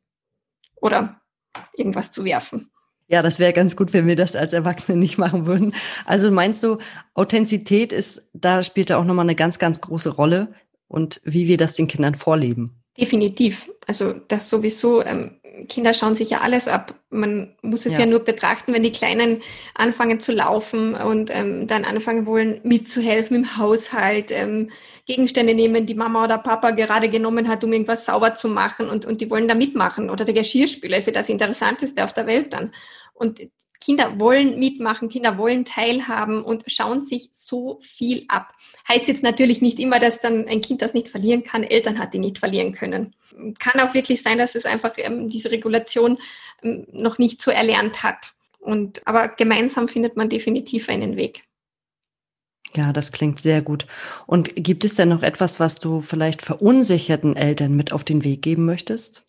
oder 0.81 1.21
irgendwas 1.75 2.13
zu 2.13 2.25
werfen. 2.25 2.71
Ja, 3.09 3.23
das 3.23 3.41
wäre 3.41 3.53
ganz 3.53 3.75
gut, 3.75 3.93
wenn 3.93 4.07
wir 4.07 4.15
das 4.15 4.37
als 4.37 4.53
Erwachsene 4.53 4.97
nicht 4.97 5.19
machen 5.19 5.45
würden. 5.45 5.75
Also 6.05 6.31
meinst 6.31 6.63
du, 6.63 6.79
Authentizität 7.15 7.93
ist, 7.93 8.31
da 8.35 8.63
spielt 8.63 8.91
da 8.91 8.99
auch 8.99 9.05
nochmal 9.05 9.25
eine 9.25 9.35
ganz, 9.35 9.59
ganz 9.59 9.81
große 9.81 10.11
Rolle 10.11 10.55
und 10.87 11.21
wie 11.25 11.49
wir 11.49 11.57
das 11.57 11.75
den 11.75 11.89
Kindern 11.89 12.15
vorleben? 12.15 12.80
Definitiv. 13.01 13.71
Also 13.87 14.13
das 14.29 14.51
sowieso, 14.51 15.03
ähm, 15.03 15.41
Kinder 15.69 15.95
schauen 15.95 16.15
sich 16.15 16.29
ja 16.31 16.41
alles 16.41 16.69
ab. 16.69 16.95
Man 17.09 17.57
muss 17.63 17.87
es 17.87 17.95
ja, 17.95 18.01
ja 18.01 18.07
nur 18.07 18.21
betrachten, 18.21 18.75
wenn 18.75 18.83
die 18.83 18.93
Kleinen 18.93 19.41
anfangen 19.75 20.21
zu 20.21 20.33
laufen 20.33 20.95
und 20.95 21.31
ähm, 21.33 21.67
dann 21.67 21.85
anfangen 21.87 22.27
wollen, 22.27 22.61
mitzuhelfen 22.63 23.37
im 23.39 23.57
Haushalt, 23.57 24.31
ähm, 24.33 24.71
Gegenstände 25.07 25.55
nehmen, 25.55 25.87
die 25.87 25.95
Mama 25.95 26.25
oder 26.25 26.37
Papa 26.37 26.73
gerade 26.73 27.09
genommen 27.09 27.49
hat, 27.49 27.65
um 27.65 27.73
irgendwas 27.73 28.05
sauber 28.05 28.35
zu 28.35 28.49
machen 28.49 28.91
und, 28.91 29.07
und 29.07 29.23
die 29.23 29.31
wollen 29.31 29.49
da 29.49 29.55
mitmachen. 29.55 30.11
Oder 30.11 30.27
der 30.27 30.35
Geschirrspüler 30.35 30.99
ist 30.99 31.07
ja 31.07 31.15
das 31.15 31.31
Interessanteste 31.31 32.05
auf 32.05 32.13
der 32.13 32.27
Welt 32.27 32.53
dann. 32.53 32.73
Und 33.15 33.41
Kinder 33.81 34.19
wollen 34.19 34.59
mitmachen, 34.59 35.09
Kinder 35.09 35.39
wollen 35.39 35.65
teilhaben 35.65 36.43
und 36.43 36.65
schauen 36.67 37.03
sich 37.03 37.31
so 37.33 37.79
viel 37.81 38.25
ab. 38.29 38.53
Heißt 38.89 39.09
jetzt 39.09 39.23
natürlich 39.23 39.63
nicht 39.63 39.79
immer, 39.79 39.99
dass 39.99 40.21
dann 40.21 40.47
ein 40.49 40.61
Kind 40.61 40.83
das 40.83 40.95
nicht 40.95 41.09
verlieren 41.09 41.45
kann, 41.45 41.65
Eltern 41.65 41.99
hat 41.99 42.15
die 42.15 42.19
nicht 42.19 42.39
verlieren 42.39 42.73
können. 42.73 43.15
Kann 43.59 43.81
auch 43.81 43.95
wirklich 43.95 44.23
sein, 44.23 44.39
dass 44.39 44.55
es 44.55 44.67
einfach 44.67 44.93
ähm, 44.97 45.31
diese 45.31 45.51
Regulation 45.51 46.19
ähm, 46.63 46.87
noch 46.93 47.19
nicht 47.19 47.41
so 47.41 47.51
erlernt 47.51 48.03
hat. 48.03 48.33
Und, 48.59 49.07
aber 49.07 49.29
gemeinsam 49.29 49.89
findet 49.89 50.17
man 50.17 50.29
definitiv 50.29 50.91
einen 50.91 51.17
Weg. 51.17 51.45
Ja, 52.77 52.93
das 52.93 53.11
klingt 53.11 53.41
sehr 53.41 53.63
gut. 53.63 53.87
Und 54.27 54.55
gibt 54.55 54.85
es 54.85 54.95
denn 54.95 55.09
noch 55.09 55.23
etwas, 55.23 55.59
was 55.59 55.77
du 55.77 56.01
vielleicht 56.01 56.43
verunsicherten 56.43 57.35
Eltern 57.35 57.75
mit 57.75 57.93
auf 57.93 58.05
den 58.05 58.23
Weg 58.23 58.43
geben 58.43 58.65
möchtest? 58.65 59.25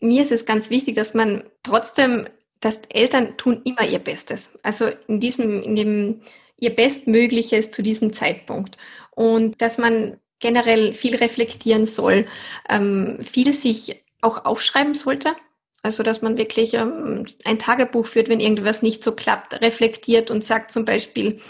Mir 0.00 0.22
ist 0.22 0.32
es 0.32 0.46
ganz 0.46 0.70
wichtig, 0.70 0.94
dass 0.94 1.12
man 1.12 1.42
trotzdem 1.64 2.28
dass 2.60 2.82
Eltern 2.88 3.36
tun 3.36 3.62
immer 3.64 3.86
ihr 3.86 3.98
Bestes. 3.98 4.58
Also 4.62 4.86
in 5.06 5.20
diesem, 5.20 5.62
in 5.62 5.76
dem 5.76 6.20
ihr 6.58 6.74
Bestmögliches 6.74 7.70
zu 7.70 7.82
diesem 7.82 8.12
Zeitpunkt. 8.12 8.76
Und 9.10 9.60
dass 9.62 9.78
man 9.78 10.18
generell 10.40 10.94
viel 10.94 11.16
reflektieren 11.16 11.86
soll, 11.86 12.26
ähm, 12.68 13.18
viel 13.22 13.52
sich 13.52 14.04
auch 14.20 14.44
aufschreiben 14.44 14.94
sollte. 14.94 15.34
Also 15.82 16.02
dass 16.02 16.22
man 16.22 16.36
wirklich 16.36 16.74
ähm, 16.74 17.24
ein 17.44 17.58
Tagebuch 17.58 18.06
führt, 18.06 18.28
wenn 18.28 18.40
irgendwas 18.40 18.82
nicht 18.82 19.02
so 19.04 19.12
klappt, 19.12 19.60
reflektiert 19.60 20.30
und 20.30 20.44
sagt 20.44 20.72
zum 20.72 20.84
Beispiel, 20.84 21.40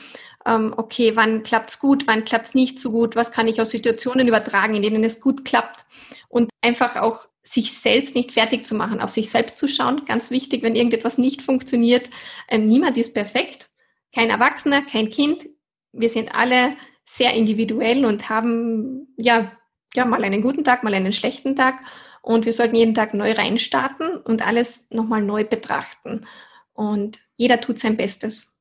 ähm, 0.46 0.74
okay, 0.76 1.12
wann 1.14 1.42
klappt's 1.42 1.78
gut, 1.78 2.06
wann 2.06 2.24
klappt's 2.24 2.54
nicht 2.54 2.78
so 2.78 2.90
gut, 2.90 3.16
was 3.16 3.32
kann 3.32 3.48
ich 3.48 3.60
aus 3.60 3.70
Situationen 3.70 4.28
übertragen, 4.28 4.74
in 4.74 4.82
denen 4.82 5.04
es 5.04 5.20
gut 5.20 5.44
klappt. 5.44 5.86
Und 6.28 6.50
einfach 6.60 6.96
auch 6.96 7.26
sich 7.52 7.72
selbst 7.72 8.14
nicht 8.14 8.32
fertig 8.32 8.66
zu 8.66 8.74
machen, 8.74 9.00
auf 9.00 9.10
sich 9.10 9.30
selbst 9.30 9.58
zu 9.58 9.68
schauen. 9.68 10.04
Ganz 10.06 10.30
wichtig, 10.30 10.62
wenn 10.62 10.76
irgendetwas 10.76 11.18
nicht 11.18 11.42
funktioniert. 11.42 12.10
Ähm, 12.48 12.66
niemand 12.66 12.98
ist 12.98 13.14
perfekt. 13.14 13.70
Kein 14.14 14.30
Erwachsener, 14.30 14.82
kein 14.82 15.10
Kind. 15.10 15.46
Wir 15.92 16.10
sind 16.10 16.34
alle 16.34 16.76
sehr 17.06 17.32
individuell 17.32 18.04
und 18.04 18.28
haben 18.28 19.08
ja, 19.16 19.52
ja 19.94 20.04
mal 20.04 20.22
einen 20.24 20.42
guten 20.42 20.64
Tag, 20.64 20.82
mal 20.82 20.94
einen 20.94 21.12
schlechten 21.12 21.56
Tag. 21.56 21.80
Und 22.20 22.44
wir 22.44 22.52
sollten 22.52 22.76
jeden 22.76 22.94
Tag 22.94 23.14
neu 23.14 23.32
reinstarten 23.32 24.18
und 24.18 24.46
alles 24.46 24.90
nochmal 24.90 25.22
neu 25.22 25.44
betrachten. 25.44 26.26
Und 26.74 27.20
jeder 27.36 27.60
tut 27.60 27.78
sein 27.78 27.96
Bestes. 27.96 28.56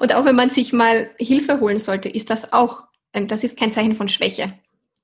Und 0.00 0.14
auch 0.14 0.24
wenn 0.24 0.36
man 0.36 0.50
sich 0.50 0.72
mal 0.72 1.10
Hilfe 1.18 1.60
holen 1.60 1.78
sollte, 1.78 2.08
ist 2.08 2.30
das 2.30 2.52
auch, 2.52 2.82
ähm, 3.12 3.28
das 3.28 3.44
ist 3.44 3.58
kein 3.58 3.72
Zeichen 3.72 3.94
von 3.94 4.08
Schwäche. 4.08 4.58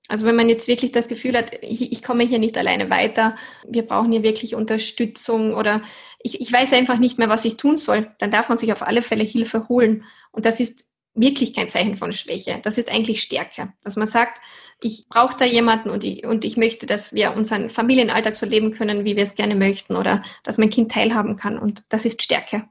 Also 0.08 0.24
wenn 0.24 0.36
man 0.36 0.48
jetzt 0.48 0.66
wirklich 0.68 0.90
das 0.90 1.06
Gefühl 1.06 1.36
hat, 1.36 1.62
ich, 1.62 1.92
ich 1.92 2.02
komme 2.02 2.24
hier 2.24 2.38
nicht 2.38 2.56
alleine 2.56 2.88
weiter, 2.88 3.36
wir 3.66 3.82
brauchen 3.82 4.10
hier 4.10 4.22
wirklich 4.22 4.54
Unterstützung 4.54 5.54
oder 5.54 5.82
ich, 6.22 6.40
ich 6.40 6.50
weiß 6.52 6.72
einfach 6.72 6.98
nicht 6.98 7.18
mehr, 7.18 7.28
was 7.28 7.44
ich 7.44 7.58
tun 7.58 7.76
soll, 7.76 8.10
dann 8.18 8.30
darf 8.30 8.48
man 8.48 8.58
sich 8.58 8.72
auf 8.72 8.82
alle 8.82 9.02
Fälle 9.02 9.22
Hilfe 9.22 9.68
holen. 9.68 10.04
Und 10.32 10.46
das 10.46 10.60
ist 10.60 10.88
wirklich 11.14 11.54
kein 11.54 11.68
Zeichen 11.68 11.96
von 11.96 12.12
Schwäche. 12.12 12.58
Das 12.62 12.78
ist 12.78 12.90
eigentlich 12.90 13.22
Stärke. 13.22 13.72
Dass 13.84 13.96
man 13.96 14.08
sagt, 14.08 14.40
ich 14.80 15.08
brauche 15.08 15.36
da 15.36 15.44
jemanden 15.44 15.90
und 15.90 16.04
ich, 16.04 16.24
und 16.24 16.44
ich 16.44 16.56
möchte, 16.56 16.86
dass 16.86 17.12
wir 17.12 17.34
unseren 17.34 17.68
Familienalltag 17.68 18.34
so 18.34 18.46
leben 18.46 18.72
können, 18.72 19.04
wie 19.04 19.16
wir 19.16 19.24
es 19.24 19.34
gerne 19.34 19.56
möchten 19.56 19.96
oder 19.96 20.22
dass 20.44 20.58
mein 20.58 20.70
Kind 20.70 20.90
teilhaben 20.90 21.36
kann. 21.36 21.58
Und 21.58 21.84
das 21.88 22.04
ist 22.04 22.22
Stärke. 22.22 22.64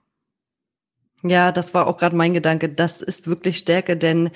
Ja, 1.24 1.52
das 1.52 1.74
war 1.74 1.88
auch 1.88 1.98
gerade 1.98 2.16
mein 2.16 2.34
Gedanke. 2.34 2.70
Das 2.70 3.02
ist 3.02 3.28
wirklich 3.28 3.58
Stärke, 3.58 3.98
denn 3.98 4.32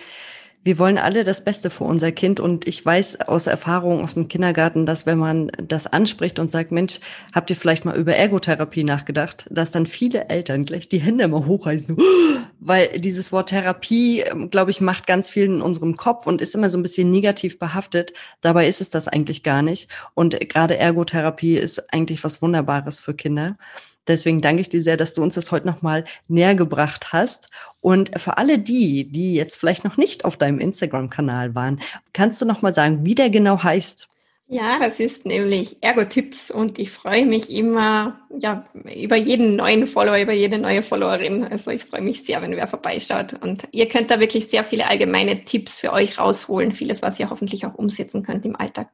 wir 0.63 0.77
wollen 0.77 0.99
alle 0.99 1.23
das 1.23 1.43
Beste 1.43 1.71
für 1.71 1.85
unser 1.85 2.11
Kind 2.11 2.39
und 2.39 2.67
ich 2.67 2.85
weiß 2.85 3.21
aus 3.21 3.47
Erfahrung 3.47 4.03
aus 4.03 4.13
dem 4.13 4.27
Kindergarten, 4.27 4.85
dass 4.85 5.07
wenn 5.07 5.17
man 5.17 5.51
das 5.57 5.87
anspricht 5.87 6.37
und 6.37 6.51
sagt, 6.51 6.71
Mensch, 6.71 6.99
habt 7.33 7.49
ihr 7.49 7.55
vielleicht 7.55 7.83
mal 7.83 7.97
über 7.97 8.15
Ergotherapie 8.15 8.83
nachgedacht, 8.83 9.47
dass 9.49 9.71
dann 9.71 9.87
viele 9.87 10.29
Eltern 10.29 10.65
gleich 10.65 10.87
die 10.87 10.99
Hände 10.99 11.23
immer 11.23 11.47
hochreißen, 11.47 11.97
weil 12.59 12.99
dieses 12.99 13.31
Wort 13.31 13.49
Therapie, 13.49 14.23
glaube 14.51 14.69
ich, 14.69 14.81
macht 14.81 15.07
ganz 15.07 15.29
viel 15.29 15.45
in 15.45 15.61
unserem 15.61 15.95
Kopf 15.97 16.27
und 16.27 16.41
ist 16.41 16.53
immer 16.53 16.69
so 16.69 16.77
ein 16.77 16.83
bisschen 16.83 17.09
negativ 17.09 17.57
behaftet. 17.57 18.13
Dabei 18.41 18.67
ist 18.67 18.81
es 18.81 18.91
das 18.91 19.07
eigentlich 19.07 19.41
gar 19.41 19.63
nicht. 19.63 19.89
Und 20.13 20.39
gerade 20.47 20.77
Ergotherapie 20.77 21.57
ist 21.57 21.91
eigentlich 21.91 22.23
was 22.23 22.41
Wunderbares 22.43 22.99
für 22.99 23.15
Kinder. 23.15 23.57
Deswegen 24.07 24.41
danke 24.41 24.61
ich 24.61 24.69
dir 24.69 24.81
sehr, 24.81 24.97
dass 24.97 25.13
du 25.13 25.21
uns 25.21 25.35
das 25.35 25.51
heute 25.51 25.67
nochmal 25.67 26.05
näher 26.27 26.55
gebracht 26.55 27.13
hast. 27.13 27.49
Und 27.79 28.19
für 28.19 28.37
alle 28.37 28.59
die, 28.59 29.11
die 29.11 29.33
jetzt 29.33 29.55
vielleicht 29.55 29.83
noch 29.83 29.97
nicht 29.97 30.25
auf 30.25 30.37
deinem 30.37 30.59
Instagram-Kanal 30.59 31.55
waren, 31.55 31.81
kannst 32.13 32.41
du 32.41 32.45
nochmal 32.45 32.73
sagen, 32.73 33.05
wie 33.05 33.15
der 33.15 33.29
genau 33.29 33.63
heißt? 33.63 34.07
Ja, 34.53 34.79
das 34.79 34.99
ist 34.99 35.25
nämlich 35.25 35.77
Ergo-Tipps 35.81 36.51
und 36.51 36.77
ich 36.77 36.91
freue 36.91 37.25
mich 37.25 37.55
immer 37.55 38.19
ja, 38.37 38.67
über 38.73 39.15
jeden 39.15 39.55
neuen 39.55 39.87
Follower, 39.87 40.19
über 40.19 40.33
jede 40.33 40.57
neue 40.57 40.83
Followerin. 40.83 41.45
Also 41.45 41.71
ich 41.71 41.85
freue 41.85 42.01
mich 42.01 42.23
sehr, 42.23 42.41
wenn 42.41 42.57
wer 42.57 42.67
vorbeischaut. 42.67 43.31
Und 43.41 43.63
ihr 43.71 43.87
könnt 43.87 44.11
da 44.11 44.19
wirklich 44.19 44.47
sehr 44.49 44.65
viele 44.65 44.89
allgemeine 44.89 45.45
Tipps 45.45 45.79
für 45.79 45.93
euch 45.93 46.19
rausholen, 46.19 46.73
vieles, 46.73 47.01
was 47.01 47.17
ihr 47.17 47.29
hoffentlich 47.29 47.65
auch 47.65 47.75
umsetzen 47.75 48.23
könnt 48.23 48.45
im 48.45 48.57
Alltag. 48.57 48.89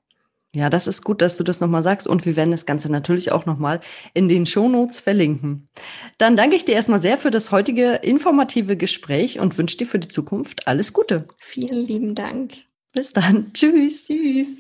Ja, 0.56 0.70
das 0.70 0.88
ist 0.88 1.04
gut, 1.04 1.22
dass 1.22 1.38
du 1.38 1.44
das 1.44 1.60
nochmal 1.60 1.84
sagst 1.84 2.08
und 2.08 2.26
wir 2.26 2.36
werden 2.36 2.52
das 2.52 2.66
Ganze 2.66 2.92
natürlich 2.92 3.32
auch 3.32 3.46
nochmal 3.46 3.82
in 4.14 4.28
den 4.28 4.46
Shownotes 4.46 5.00
verlinken. 5.00 5.70
Dann 6.18 6.36
danke 6.36 6.56
ich 6.56 6.66
dir 6.66 6.76
erstmal 6.76 7.00
sehr 7.00 7.18
für 7.18 7.32
das 7.32 7.52
heutige 7.52 7.96
informative 7.96 8.78
Gespräch 8.78 9.40
und 9.40 9.58
wünsche 9.58 9.78
dir 9.78 9.88
für 9.88 10.00
die 10.00 10.08
Zukunft 10.08 10.68
alles 10.68 10.94
Gute. 10.94 11.28
Vielen 11.44 11.86
lieben 11.86 12.16
Dank. 12.16 12.54
Bis 12.94 13.14
dann. 13.14 13.52
Tschüss. 13.54 14.08
Tschüss. 14.08 14.60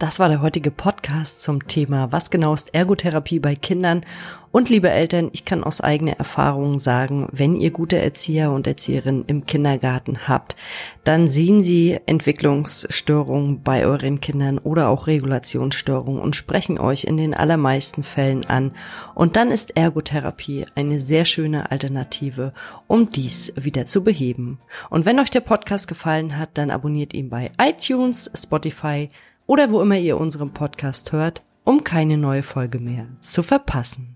Das 0.00 0.18
war 0.18 0.30
der 0.30 0.40
heutige 0.40 0.70
Podcast 0.70 1.42
zum 1.42 1.66
Thema, 1.68 2.10
was 2.10 2.30
genau 2.30 2.54
ist 2.54 2.74
Ergotherapie 2.74 3.38
bei 3.38 3.54
Kindern? 3.54 4.06
Und 4.50 4.70
liebe 4.70 4.88
Eltern, 4.88 5.28
ich 5.34 5.44
kann 5.44 5.62
aus 5.62 5.82
eigener 5.82 6.12
Erfahrung 6.12 6.78
sagen, 6.78 7.28
wenn 7.32 7.54
ihr 7.54 7.70
gute 7.70 7.98
Erzieher 7.98 8.50
und 8.50 8.66
Erzieherinnen 8.66 9.26
im 9.26 9.44
Kindergarten 9.44 10.26
habt, 10.26 10.56
dann 11.04 11.28
sehen 11.28 11.60
sie 11.60 11.98
Entwicklungsstörungen 12.06 13.62
bei 13.62 13.84
euren 13.84 14.22
Kindern 14.22 14.56
oder 14.56 14.88
auch 14.88 15.06
Regulationsstörungen 15.06 16.20
und 16.20 16.34
sprechen 16.34 16.80
euch 16.80 17.04
in 17.04 17.18
den 17.18 17.34
allermeisten 17.34 18.02
Fällen 18.02 18.46
an. 18.46 18.72
Und 19.14 19.36
dann 19.36 19.50
ist 19.50 19.76
Ergotherapie 19.76 20.64
eine 20.74 20.98
sehr 20.98 21.26
schöne 21.26 21.70
Alternative, 21.70 22.54
um 22.86 23.10
dies 23.10 23.52
wieder 23.54 23.84
zu 23.84 24.02
beheben. 24.02 24.60
Und 24.88 25.04
wenn 25.04 25.20
euch 25.20 25.30
der 25.30 25.40
Podcast 25.40 25.88
gefallen 25.88 26.38
hat, 26.38 26.50
dann 26.54 26.70
abonniert 26.70 27.12
ihn 27.12 27.28
bei 27.28 27.52
iTunes, 27.58 28.30
Spotify, 28.34 29.08
oder 29.50 29.72
wo 29.72 29.82
immer 29.82 29.98
ihr 29.98 30.16
unseren 30.16 30.52
Podcast 30.52 31.10
hört, 31.10 31.42
um 31.64 31.82
keine 31.82 32.16
neue 32.16 32.44
Folge 32.44 32.78
mehr 32.78 33.08
zu 33.18 33.42
verpassen. 33.42 34.14